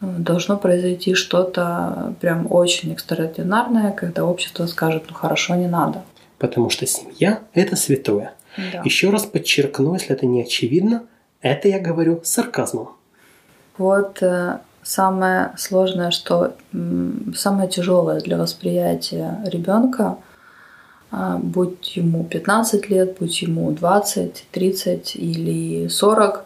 должно 0.01 0.59
произойти 0.59 1.15
что-то 1.15 2.15
прям 2.21 2.47
очень 2.51 2.93
экстраординарное, 2.93 3.93
когда 3.93 4.25
общество 4.25 4.67
скажет, 4.67 5.05
ну 5.09 5.15
хорошо, 5.15 5.55
не 5.55 5.67
надо. 5.67 6.03
Потому 6.39 6.71
что 6.71 6.87
семья– 6.87 7.41
это 7.55 7.77
святое. 7.77 8.35
Да. 8.73 8.83
Еще 8.85 9.11
раз 9.11 9.25
подчеркну, 9.25 9.95
если 9.95 10.15
это 10.15 10.27
не 10.27 10.43
очевидно, 10.43 11.05
это 11.41 11.69
я 11.69 11.79
говорю 11.79 12.21
с 12.25 12.31
сарказмом. 12.31 12.97
Вот 13.77 14.23
э, 14.23 14.59
самое 14.83 15.53
сложное, 15.57 16.11
что 16.11 16.55
самое 17.37 17.69
тяжелое 17.69 18.21
для 18.21 18.37
восприятия 18.37 19.39
ребенка, 19.47 20.19
а, 21.11 21.39
будь 21.39 21.97
ему 21.97 22.25
15 22.25 22.91
лет, 22.91 23.17
будь 23.19 23.41
ему 23.43 23.71
20, 23.71 24.47
30 24.51 25.17
или 25.17 25.89
40, 25.89 26.45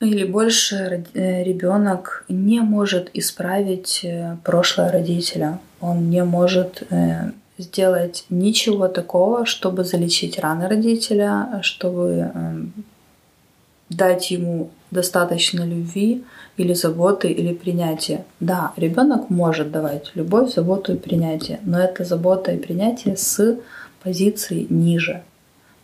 или 0.00 0.24
больше 0.26 1.04
ребенок 1.14 2.24
не 2.28 2.60
может 2.60 3.10
исправить 3.14 4.00
э, 4.04 4.36
прошлое 4.44 4.92
родителя. 4.92 5.58
Он 5.80 6.10
не 6.10 6.22
может 6.24 6.82
э, 6.90 7.30
сделать 7.58 8.24
ничего 8.28 8.88
такого, 8.88 9.46
чтобы 9.46 9.84
залечить 9.84 10.38
раны 10.38 10.68
родителя, 10.68 11.60
чтобы 11.62 12.30
эм, 12.34 12.72
дать 13.88 14.30
ему 14.30 14.70
достаточно 14.90 15.64
любви 15.64 16.24
или 16.56 16.74
заботы 16.74 17.30
или 17.30 17.54
принятия. 17.54 18.24
Да, 18.40 18.72
ребенок 18.76 19.30
может 19.30 19.70
давать 19.70 20.10
любовь, 20.14 20.52
заботу 20.52 20.94
и 20.94 20.98
принятие, 20.98 21.60
но 21.62 21.78
это 21.78 22.04
забота 22.04 22.52
и 22.52 22.58
принятие 22.58 23.16
с 23.16 23.58
позиции 24.02 24.66
ниже. 24.68 25.22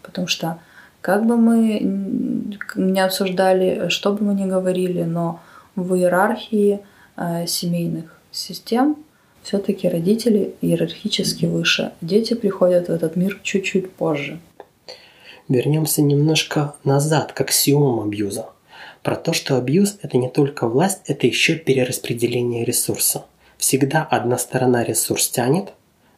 Потому 0.03 0.27
что 0.27 0.59
как 1.01 1.27
бы 1.27 1.37
мы 1.37 2.49
не 2.77 3.01
обсуждали, 3.01 3.89
что 3.89 4.13
бы 4.13 4.25
мы 4.25 4.35
ни 4.35 4.47
говорили, 4.47 5.03
но 5.03 5.41
в 5.75 5.95
иерархии 5.95 6.81
э, 7.17 7.47
семейных 7.47 8.19
систем 8.31 8.97
все-таки 9.43 9.89
родители 9.89 10.55
иерархически 10.61 11.47
выше. 11.47 11.93
Дети 12.01 12.35
приходят 12.35 12.89
в 12.89 12.93
этот 12.93 13.17
мир 13.17 13.41
чуть-чуть 13.43 13.93
позже. 13.93 14.41
Вернемся 15.49 16.03
немножко 16.03 16.75
назад 16.85 17.33
к 17.33 17.41
аксиомам 17.41 18.01
абьюза. 18.01 18.47
Про 19.03 19.17
то, 19.17 19.33
что 19.33 19.57
абьюз– 19.57 19.99
это 20.03 20.17
не 20.17 20.29
только 20.29 20.69
власть, 20.69 21.01
это 21.07 21.27
еще 21.27 21.57
перераспределение 21.57 22.65
ресурса. 22.65 23.25
Всегда 23.59 24.03
одна 24.03 24.39
сторона 24.39 24.85
ресурс 24.85 25.29
тянет, 25.29 25.73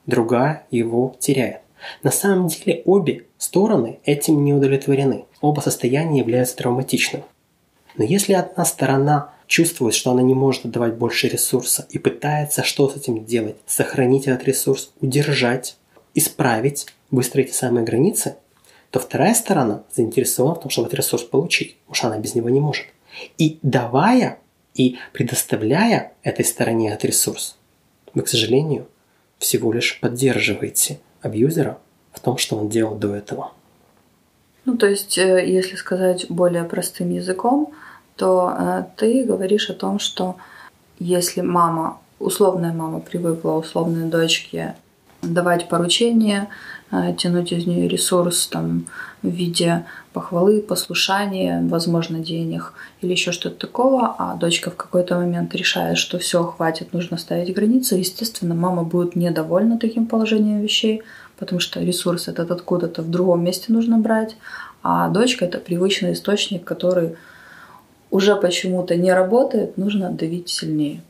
другая 0.07 0.67
его 0.71 1.17
теряет. 1.19 1.61
На 2.03 2.11
самом 2.11 2.49
деле 2.49 2.83
обе 2.85 3.25
стороны 3.39 3.99
этим 4.05 4.45
не 4.45 4.55
удовлетворены. 4.55 5.25
Оба 5.41 5.61
состояния 5.61 6.21
являются 6.21 6.57
травматичным. 6.57 7.23
Но 7.97 8.05
если 8.05 8.33
одна 8.33 8.65
сторона 8.65 9.33
чувствует, 9.47 9.95
что 9.95 10.11
она 10.11 10.23
не 10.23 10.35
может 10.35 10.65
отдавать 10.65 10.95
больше 10.95 11.29
ресурса 11.29 11.87
и 11.91 11.99
пытается 11.99 12.63
что 12.65 12.89
с 12.89 12.97
этим 12.97 13.25
делать, 13.25 13.57
сохранить 13.67 14.27
этот 14.27 14.45
ресурс, 14.45 14.93
удержать, 15.01 15.77
исправить, 16.15 16.87
выстроить 17.11 17.49
эти 17.49 17.55
самые 17.55 17.85
границы, 17.85 18.37
то 18.91 19.01
вторая 19.01 19.35
сторона 19.35 19.83
заинтересована 19.95 20.55
в 20.55 20.61
том, 20.61 20.71
чтобы 20.71 20.87
этот 20.87 21.01
ресурс 21.01 21.25
получить, 21.25 21.77
потому 21.79 21.95
что 21.95 22.07
она 22.09 22.19
без 22.19 22.35
него 22.35 22.49
не 22.49 22.61
может. 22.61 22.87
И 23.39 23.59
давая 23.63 24.39
и 24.75 24.99
предоставляя 25.13 26.13
этой 26.23 26.45
стороне 26.45 26.91
этот 26.91 27.05
ресурс, 27.05 27.57
вы, 28.13 28.23
к 28.23 28.29
сожалению, 28.29 28.89
всего 29.39 29.73
лишь 29.73 30.01
поддерживаете 30.01 31.01
абьюзера 31.23 31.79
в 32.13 32.21
том, 32.21 32.39
что 32.39 32.57
он 32.57 32.69
делал 32.69 32.95
до 32.95 33.15
этого. 33.15 33.53
Ну, 34.65 34.77
то 34.77 34.87
есть, 34.87 35.19
э, 35.19 35.45
если 35.47 35.77
сказать 35.77 36.27
более 36.29 36.65
простым 36.65 37.11
языком, 37.11 37.75
то 38.17 38.55
э, 38.57 38.85
ты 38.97 39.25
говоришь 39.25 39.71
о 39.71 39.75
том, 39.75 39.99
что 39.99 40.37
если 40.99 41.41
мама, 41.41 41.99
условная 42.19 42.73
мама 42.73 43.01
привыкла 43.01 43.53
условной 43.53 44.09
дочке 44.09 44.77
давать 45.23 45.69
поручения, 45.69 46.49
э, 46.91 47.15
тянуть 47.17 47.53
из 47.53 47.67
нее 47.67 47.89
ресурс 47.89 48.47
там, 48.47 48.87
в 49.23 49.29
виде 49.29 49.85
похвалы, 50.13 50.61
послушания, 50.61 51.61
возможно, 51.69 52.19
денег 52.21 52.75
или 53.01 53.13
еще 53.13 53.33
что-то 53.33 53.67
такого, 53.67 54.15
а 54.19 54.35
дочка 54.37 54.71
в 54.71 54.77
какой-то 54.77 55.17
момент 55.17 55.55
решает, 55.55 55.99
что 55.99 56.19
все, 56.19 56.45
хватит, 56.45 56.93
нужно 56.93 57.17
ставить 57.17 57.55
границы, 57.55 57.97
естественно, 57.97 58.55
мама 58.55 58.85
будет 58.85 59.17
недовольна 59.17 59.79
таким 59.79 60.07
положением 60.07 60.61
вещей, 60.61 61.03
потому 61.39 61.61
что 61.61 61.81
ресурс 61.81 62.29
этот 62.29 62.51
откуда-то 62.51 63.03
в 63.03 63.11
другом 63.11 63.43
месте 63.43 63.73
нужно 63.73 63.99
брать, 63.99 64.37
а 64.83 65.09
дочка 65.09 65.47
это 65.47 65.59
привычный 65.59 66.13
источник, 66.13 66.65
который 66.65 67.17
уже 68.15 68.37
почему-то 68.37 68.95
не 68.95 69.13
работает, 69.13 69.77
нужно 69.77 70.09
давить 70.09 70.49
сильнее. 70.49 71.01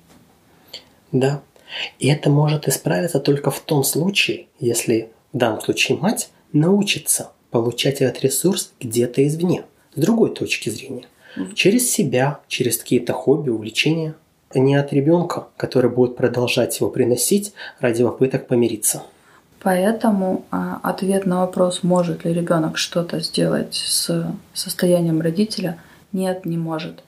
Да. 1.13 1.43
И 1.99 2.09
это 2.09 2.31
может 2.31 2.67
исправиться 2.67 3.21
только 3.21 3.51
в 3.51 3.61
том 3.61 3.85
случае, 3.85 4.47
если 4.59 5.11
в 5.35 5.37
данном 5.37 5.61
случае 5.61 5.99
мать 5.99 6.31
научится 6.55 7.33
получать 7.51 8.01
этот 8.01 8.23
ресурс 8.23 8.73
где-то 8.81 9.27
извне, 9.27 9.65
с 9.95 10.01
другой 10.01 10.31
точки 10.31 10.71
зрения. 10.71 11.05
Через 11.55 11.91
себя, 11.91 12.41
через 12.49 12.79
какие-то 12.79 13.13
хобби, 13.13 13.51
увлечения, 13.51 14.15
а 14.49 14.59
не 14.59 14.75
от 14.75 14.91
ребенка, 14.95 15.49
который 15.59 15.91
будет 15.91 16.17
продолжать 16.17 16.81
его 16.81 16.89
приносить 16.89 17.53
ради 17.81 18.03
попыток 18.03 18.47
помириться. 18.47 19.03
Поэтому 19.63 20.47
а, 20.51 20.81
ответ 20.83 21.27
на 21.27 21.41
вопрос, 21.41 21.83
может 21.83 22.25
ли 22.25 22.33
ребенок 22.33 22.79
что-то 22.79 23.21
сделать 23.21 23.75
с 23.75 24.27
состоянием 24.55 25.21
родителя– 25.21 25.79
нет, 26.15 26.47
не 26.47 26.57
может. 26.57 27.03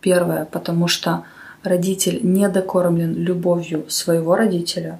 Первое, 0.00 0.44
потому 0.44 0.88
что 0.88 1.24
родитель 1.62 2.20
не 2.22 2.48
докормлен 2.48 3.14
любовью 3.14 3.84
своего 3.88 4.36
родителя, 4.36 4.98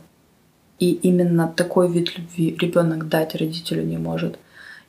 и 0.79 0.93
именно 0.93 1.49
такой 1.49 1.91
вид 1.91 2.17
любви 2.19 2.57
ребенок 2.61 3.09
дать 3.09 3.35
родителю 3.35 3.83
не 3.83 3.99
может. 3.99 4.39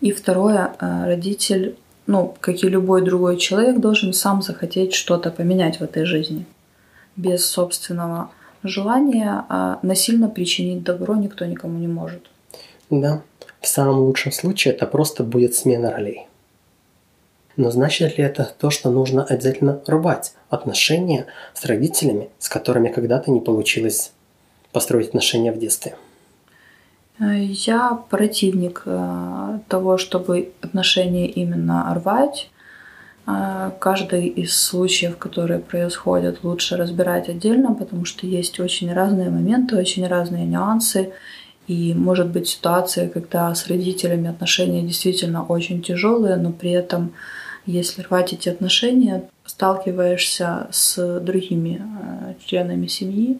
И 0.02 0.12
второе, 0.12 0.74
э, 0.80 1.06
родитель, 1.06 1.78
ну, 2.06 2.36
как 2.40 2.64
и 2.64 2.70
любой 2.70 3.04
другой 3.04 3.38
человек, 3.38 3.80
должен 3.80 4.14
сам 4.14 4.42
захотеть 4.42 4.94
что-то 4.94 5.32
поменять 5.32 5.80
в 5.80 5.84
этой 5.84 6.06
жизни. 6.06 6.46
Без 7.16 7.46
собственного 7.46 8.32
желания 8.64 9.46
а 9.50 9.80
насильно 9.82 10.30
причинить 10.30 10.84
добро 10.84 11.16
никто 11.16 11.46
никому 11.46 11.80
не 11.80 11.88
может. 11.88 12.30
Да, 12.90 13.22
в 13.62 13.68
самом 13.68 14.00
лучшем 14.00 14.32
случае 14.32 14.74
это 14.74 14.86
просто 14.86 15.24
будет 15.24 15.56
смена 15.56 15.92
ролей. 15.92 16.27
Но 17.58 17.72
значит 17.72 18.18
ли 18.18 18.24
это 18.24 18.50
то, 18.60 18.70
что 18.70 18.92
нужно 18.92 19.24
обязательно 19.24 19.82
рвать 19.88 20.34
отношения 20.50 21.26
с 21.56 21.66
родителями, 21.66 22.30
с 22.38 22.50
которыми 22.50 22.90
когда-то 22.90 23.32
не 23.32 23.42
получилось 23.42 24.12
построить 24.72 25.08
отношения 25.08 25.52
в 25.52 25.58
детстве? 25.58 25.96
Я 27.20 28.00
противник 28.12 28.84
э, 28.86 29.60
того, 29.68 29.98
чтобы 29.98 30.52
отношения 30.62 31.28
именно 31.28 31.92
рвать. 31.96 32.52
Э, 33.26 33.72
каждый 33.80 34.28
из 34.28 34.56
случаев, 34.56 35.18
которые 35.18 35.60
происходят, 35.60 36.44
лучше 36.44 36.78
разбирать 36.78 37.28
отдельно, 37.28 37.74
потому 37.74 38.06
что 38.06 38.28
есть 38.28 38.60
очень 38.60 38.94
разные 38.94 39.32
моменты, 39.32 39.78
очень 39.78 40.06
разные 40.06 40.46
нюансы. 40.46 41.12
И 41.66 41.96
может 41.96 42.28
быть 42.28 42.48
ситуация, 42.48 43.10
когда 43.10 43.54
с 43.54 43.66
родителями 43.68 44.30
отношения 44.30 44.84
действительно 44.84 45.44
очень 45.44 45.82
тяжелые, 45.82 46.36
но 46.36 46.52
при 46.52 46.70
этом 46.70 47.14
если 47.68 48.02
рвать 48.02 48.34
эти 48.34 48.48
отношения, 48.50 49.30
сталкиваешься 49.46 50.68
с 50.72 51.20
другими 51.20 51.82
э, 51.82 52.34
членами 52.46 52.88
семьи, 52.88 53.38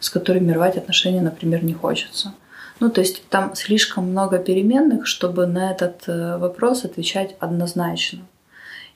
с 0.00 0.10
которыми 0.10 0.52
рвать 0.52 0.76
отношения, 0.76 1.22
например, 1.22 1.64
не 1.64 1.72
хочется. 1.72 2.34
Ну, 2.80 2.90
то 2.90 3.00
есть 3.00 3.26
там 3.28 3.54
слишком 3.54 4.10
много 4.10 4.38
переменных, 4.38 5.06
чтобы 5.06 5.46
на 5.46 5.70
этот 5.70 6.02
э, 6.08 6.36
вопрос 6.36 6.84
отвечать 6.84 7.36
однозначно. 7.38 8.20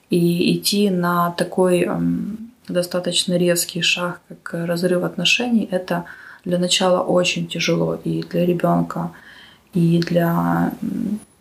И 0.09 0.57
идти 0.57 0.89
на 0.89 1.31
такой 1.31 1.83
эм, 1.83 2.51
достаточно 2.67 3.37
резкий 3.37 3.81
шаг, 3.81 4.19
как 4.27 4.67
разрыв 4.67 5.03
отношений, 5.03 5.69
это 5.71 6.03
для 6.43 6.57
начала 6.57 7.01
очень 7.01 7.47
тяжело 7.47 7.95
и 8.03 8.23
для 8.23 8.45
ребенка, 8.45 9.11
и 9.73 9.99
для 9.99 10.73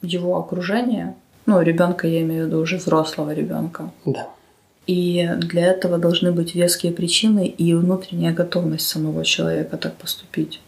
его 0.03 0.39
окружения– 0.39 1.17
ну, 1.49 1.63
ребенка 1.63 2.07
я 2.07 2.21
имею 2.21 2.45
в 2.45 2.47
виду 2.49 2.61
уже 2.61 2.77
взрослого 2.77 3.33
ребенка. 3.33 3.91
Да. 4.05 4.29
И 4.87 5.31
для 5.39 5.67
этого 5.67 5.97
должны 5.97 6.31
быть 6.31 6.55
веские 6.55 6.93
причины 6.93 7.47
и 7.47 7.73
внутренняя 7.73 8.35
готовность 8.35 8.87
самого 8.87 9.25
человека 9.25 9.79
так 9.79 9.95
поступить. 9.95 10.61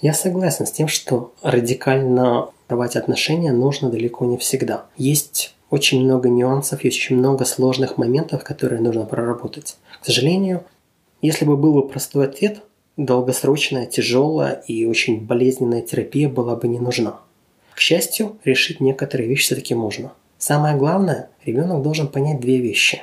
Я 0.00 0.14
согласен 0.14 0.66
с 0.66 0.72
тем, 0.72 0.88
что 0.88 1.34
радикально 1.42 2.48
рвать 2.68 2.96
отношения 2.96 3.52
нужно 3.52 3.90
далеко 3.90 4.24
не 4.24 4.38
всегда. 4.38 4.86
Есть 4.96 5.54
очень 5.68 6.02
много 6.02 6.30
нюансов, 6.30 6.82
есть 6.82 6.96
очень 6.96 7.18
много 7.18 7.44
сложных 7.44 7.98
моментов, 7.98 8.42
которые 8.42 8.80
нужно 8.80 9.04
проработать. 9.04 9.76
К 10.00 10.06
сожалению, 10.06 10.64
если 11.20 11.44
бы 11.44 11.58
был 11.58 11.74
бы 11.74 11.86
простой 11.86 12.24
ответ, 12.24 12.62
долгосрочная, 12.96 13.84
тяжелая 13.84 14.62
и 14.66 14.86
очень 14.86 15.20
болезненная 15.20 15.82
терапия 15.82 16.30
была 16.30 16.56
бы 16.56 16.68
не 16.68 16.78
нужна. 16.78 17.20
К 17.74 17.80
счастью, 17.80 18.38
решить 18.44 18.80
некоторые 18.80 19.28
вещи 19.28 19.44
все-таки 19.44 19.74
можно. 19.74 20.12
Самое 20.38 20.76
главное, 20.76 21.30
ребенок 21.44 21.82
должен 21.82 22.08
понять 22.08 22.40
две 22.40 22.58
вещи. 22.58 23.02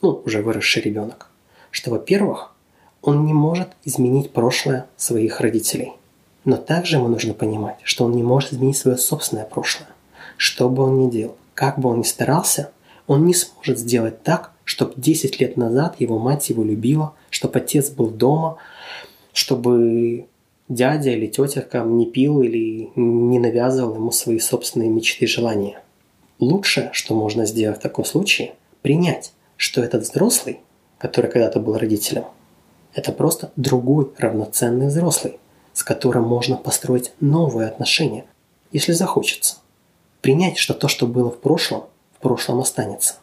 ну, 0.00 0.22
уже 0.24 0.42
выросший 0.42 0.82
ребенок, 0.82 1.30
что, 1.70 1.90
во-первых, 1.90 2.54
он 3.02 3.26
не 3.26 3.32
может 3.32 3.68
изменить 3.84 4.32
прошлое 4.32 4.86
своих 4.96 5.40
родителей. 5.40 5.92
Но 6.44 6.56
также 6.56 6.96
ему 6.96 7.08
нужно 7.08 7.34
понимать, 7.34 7.78
что 7.82 8.04
он 8.04 8.12
не 8.12 8.22
может 8.22 8.52
изменить 8.52 8.76
свое 8.76 8.96
собственное 8.96 9.44
прошлое. 9.44 9.88
Что 10.36 10.68
бы 10.68 10.84
он 10.84 10.98
ни 10.98 11.10
делал, 11.10 11.36
как 11.54 11.78
бы 11.78 11.88
он 11.88 11.98
ни 11.98 12.04
старался, 12.04 12.70
он 13.06 13.24
не 13.24 13.34
сможет 13.34 13.78
сделать 13.78 14.22
так, 14.22 14.52
чтобы 14.64 14.94
10 14.96 15.40
лет 15.40 15.56
назад 15.56 15.96
его 15.98 16.18
мать 16.18 16.48
его 16.48 16.64
любила, 16.64 17.14
чтобы 17.30 17.58
отец 17.58 17.90
был 17.90 18.08
дома, 18.10 18.56
чтобы 19.32 20.26
дядя 20.68 21.10
или 21.10 21.26
тетя 21.26 21.64
не 21.84 22.06
пил 22.06 22.42
или 22.42 22.90
не 22.94 23.38
навязывал 23.38 23.96
ему 23.96 24.12
свои 24.12 24.38
собственные 24.38 24.90
мечты 24.90 25.24
и 25.24 25.28
желания. 25.28 25.82
Лучшее, 26.38 26.90
что 26.92 27.14
можно 27.14 27.46
сделать 27.46 27.78
в 27.78 27.82
таком 27.82 28.04
случае, 28.04 28.54
принять, 28.82 29.32
что 29.56 29.82
этот 29.82 30.02
взрослый, 30.02 30.60
который 30.98 31.30
когда-то 31.30 31.58
был 31.58 31.76
родителем, 31.76 32.24
это 32.94 33.12
просто 33.12 33.52
другой 33.56 34.12
равноценный 34.16 34.88
взрослый, 34.88 35.38
с 35.72 35.82
которым 35.82 36.24
можно 36.24 36.56
построить 36.56 37.12
новые 37.20 37.68
отношения, 37.68 38.24
если 38.72 38.92
захочется. 38.92 39.56
Принять, 40.20 40.58
что 40.58 40.74
то, 40.74 40.88
что 40.88 41.06
было 41.06 41.30
в 41.30 41.40
прошлом, 41.40 41.84
в 42.16 42.20
прошлом 42.20 42.60
останется. 42.60 43.14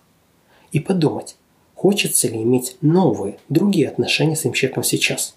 И 0.71 0.79
подумать, 0.79 1.35
хочется 1.73 2.27
ли 2.27 2.41
иметь 2.41 2.77
новые, 2.81 3.39
другие 3.49 3.87
отношения 3.89 4.35
с 4.35 4.41
этим 4.41 4.53
человеком 4.53 4.83
сейчас. 4.83 5.35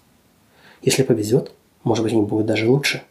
Если 0.81 1.03
повезет, 1.03 1.51
может 1.89 2.03
быть, 2.03 2.13
они 2.13 2.21
будут 2.21 2.45
даже 2.45 2.69
лучше. 2.69 3.01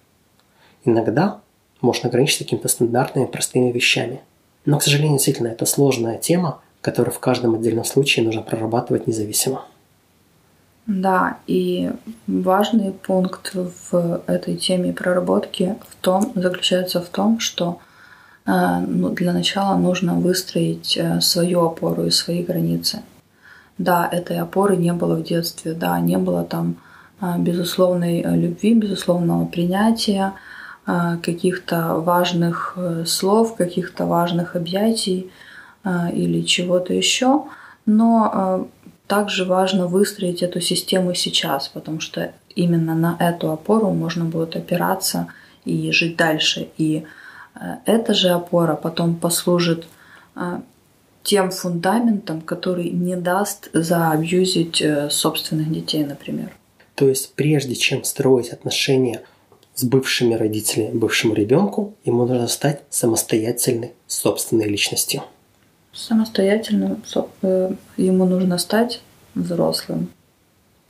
Иногда 0.85 1.41
можно 1.81 2.09
ограничиться 2.09 2.45
какими-то 2.45 2.69
стандартными, 2.69 3.27
простыми 3.27 3.73
вещами. 3.73 4.21
Но, 4.65 4.79
к 4.79 4.83
сожалению, 4.83 5.17
действительно, 5.17 5.49
это 5.49 5.67
сложная 5.67 6.17
тема, 6.17 6.61
которую 6.81 7.13
в 7.13 7.19
каждом 7.19 7.57
отдельном 7.57 7.85
случае 7.85 8.25
нужно 8.25 8.43
прорабатывать 8.43 9.09
независимо. 9.09 9.65
Да, 10.87 11.39
и 11.49 11.91
важный 12.29 12.93
пункт 12.93 13.53
в 13.53 14.23
этой 14.27 14.57
теме 14.57 14.93
проработки 14.93 15.77
в 15.89 15.97
том, 16.01 16.33
заключается 16.37 17.03
в 17.03 17.09
том, 17.09 17.41
что 17.41 17.81
э, 18.47 18.79
ну, 18.87 19.11
для 19.11 19.33
начала 19.33 19.77
нужно 19.77 20.15
выстроить 20.15 20.97
э, 20.97 21.21
свою 21.21 21.67
опору 21.67 22.05
и 22.05 22.11
свои 22.11 22.45
границы. 22.45 23.03
Да, 23.77 24.09
этой 24.11 24.39
опоры 24.39 24.77
не 24.77 24.93
было 24.93 25.17
в 25.17 25.25
детстве, 25.25 25.73
да, 25.73 25.99
не 25.99 26.17
было 26.17 26.45
там 26.45 26.77
безусловной 27.21 28.23
любви, 28.23 28.75
безусловного 28.75 29.47
принятия, 29.47 30.35
каких-то 30.87 31.97
важных 31.97 32.79
слов, 33.05 33.57
каких-то 33.57 34.07
важных 34.07 34.57
объятий 34.57 35.31
или 35.85 36.43
чего-то 36.43 36.95
еще. 36.95 37.45
Но 37.85 38.69
также 39.09 39.45
важно 39.45 39.87
выстроить 39.87 40.43
эту 40.43 40.61
систему 40.61 41.15
сейчас, 41.15 41.69
потому 41.69 41.99
что 41.99 42.33
именно 42.55 42.95
на 42.95 43.17
эту 43.19 43.51
опору 43.51 43.91
можно 43.91 44.25
будет 44.27 44.55
опираться 44.55 45.29
и 45.65 45.91
жить 45.91 46.17
дальше. 46.17 46.69
И 46.77 47.05
э, 47.55 47.77
эта 47.87 48.15
же 48.15 48.29
опора 48.29 48.75
потом 48.75 49.17
послужит 49.17 49.87
э, 50.37 50.61
тем 51.23 51.51
фундаментом, 51.51 52.43
который 52.43 52.91
не 52.91 53.17
даст 53.17 53.71
заабьюзить 53.73 54.83
э, 54.83 55.09
собственных 55.11 55.73
детей, 55.73 56.05
например. 56.05 56.51
То 56.99 57.09
есть 57.09 57.35
прежде 57.35 57.77
чем 57.77 58.03
строить 58.03 58.49
отношения 58.49 59.23
с 59.77 59.85
бывшими 59.85 60.35
родителями, 60.35 60.99
бывшему 60.99 61.33
ребенку, 61.33 61.95
ему 62.05 62.27
нужно 62.27 62.49
стать 62.49 62.83
самостоятельной 62.91 63.93
собственной 64.09 64.67
личностью. 64.67 65.23
Самостоятельно 65.93 67.01
э, 67.43 67.73
ему 67.97 68.25
нужно 68.25 68.59
стать 68.59 69.01
взрослым. 69.37 70.11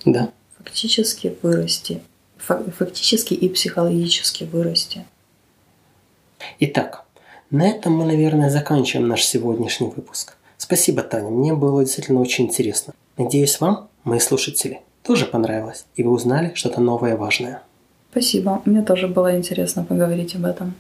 Да. 0.06 0.30
Фактически 0.56 1.36
вырасти. 1.42 2.00
Фактически 2.38 3.34
и 3.34 3.50
психологически 3.50 4.44
вырасти. 4.44 5.04
Итак, 6.58 7.04
на 7.50 7.68
этом 7.68 7.92
мы, 7.92 8.06
наверное, 8.06 8.48
заканчиваем 8.48 9.08
наш 9.08 9.26
сегодняшний 9.26 9.88
выпуск. 9.88 10.36
Спасибо, 10.56 11.02
Таня, 11.02 11.28
мне 11.28 11.52
было 11.52 11.84
действительно 11.84 12.22
очень 12.22 12.46
интересно. 12.46 12.94
Надеюсь, 13.18 13.60
вам, 13.60 13.90
мои 14.04 14.20
слушатели, 14.20 14.80
тоже 15.08 15.24
понравилось, 15.24 15.86
и 15.96 16.02
вы 16.02 16.10
узнали 16.10 16.52
что-то 16.54 16.82
новое 16.82 17.14
и 17.14 17.16
важное. 17.16 17.62
Спасибо, 18.10 18.60
мне 18.66 18.82
тоже 18.82 19.08
было 19.08 19.34
интересно 19.34 19.82
поговорить 19.82 20.34
об 20.34 20.44
этом. 20.44 20.74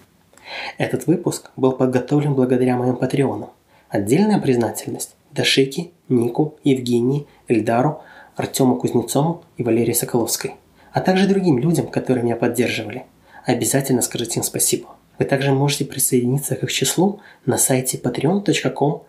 Этот 0.76 1.06
выпуск 1.06 1.50
был 1.56 1.72
подготовлен 1.72 2.34
благодаря 2.34 2.76
моим 2.76 2.96
патреонам. 2.96 3.48
Отдельная 3.88 4.38
признательность 4.38 5.16
Дашики, 5.32 5.92
Нику, 6.10 6.58
Евгении, 6.62 7.26
Эльдару, 7.48 8.02
Артему 8.36 8.76
Кузнецову 8.76 9.44
и 9.56 9.62
Валерии 9.62 9.94
Соколовской, 9.94 10.56
а 10.92 11.00
также 11.00 11.26
другим 11.26 11.58
людям, 11.58 11.86
которые 11.86 12.22
меня 12.22 12.36
поддерживали. 12.36 13.06
Обязательно 13.46 14.02
скажите 14.02 14.40
им 14.40 14.44
спасибо. 14.44 14.90
Вы 15.18 15.24
также 15.24 15.52
можете 15.52 15.86
присоединиться 15.86 16.54
к 16.54 16.64
их 16.64 16.70
числу 16.70 17.20
на 17.46 17.56
сайте 17.56 17.96
patreon.com 17.96 19.04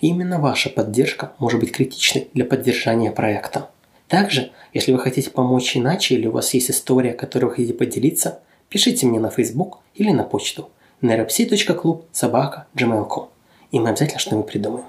neuropsy. 0.00 0.06
Именно 0.06 0.40
ваша 0.40 0.70
поддержка 0.70 1.32
может 1.38 1.60
быть 1.60 1.72
критичной 1.72 2.28
для 2.34 2.44
поддержания 2.44 3.10
проекта. 3.10 3.70
Также, 4.08 4.50
если 4.72 4.92
вы 4.92 4.98
хотите 4.98 5.30
помочь 5.30 5.76
иначе 5.76 6.14
или 6.14 6.26
у 6.26 6.32
вас 6.32 6.54
есть 6.54 6.70
история, 6.70 7.12
которой 7.12 7.46
вы 7.46 7.50
хотите 7.52 7.74
поделиться, 7.74 8.40
пишите 8.68 9.06
мне 9.06 9.20
на 9.20 9.30
Facebook 9.30 9.78
или 9.94 10.10
на 10.10 10.24
почту 10.24 10.70
neuropsy.club 11.02 12.04
собака 12.12 12.66
gmail.com 12.74 13.28
и 13.70 13.78
мы 13.78 13.90
обязательно 13.90 14.18
что-нибудь 14.18 14.50
придумаем. 14.50 14.86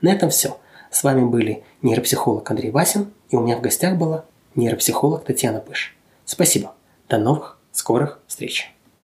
На 0.00 0.12
этом 0.12 0.30
все. 0.30 0.58
С 0.90 1.04
вами 1.04 1.24
были 1.24 1.64
нейропсихолог 1.82 2.50
Андрей 2.50 2.70
Васин, 2.70 3.12
и 3.30 3.36
у 3.36 3.40
меня 3.40 3.56
в 3.56 3.60
гостях 3.60 3.96
была 3.96 4.24
нейропсихолог 4.54 5.24
Татьяна 5.24 5.60
Пыш. 5.60 5.96
Спасибо. 6.24 6.74
До 7.08 7.18
новых 7.18 7.58
скорых 7.72 8.20
встреч. 8.26 8.72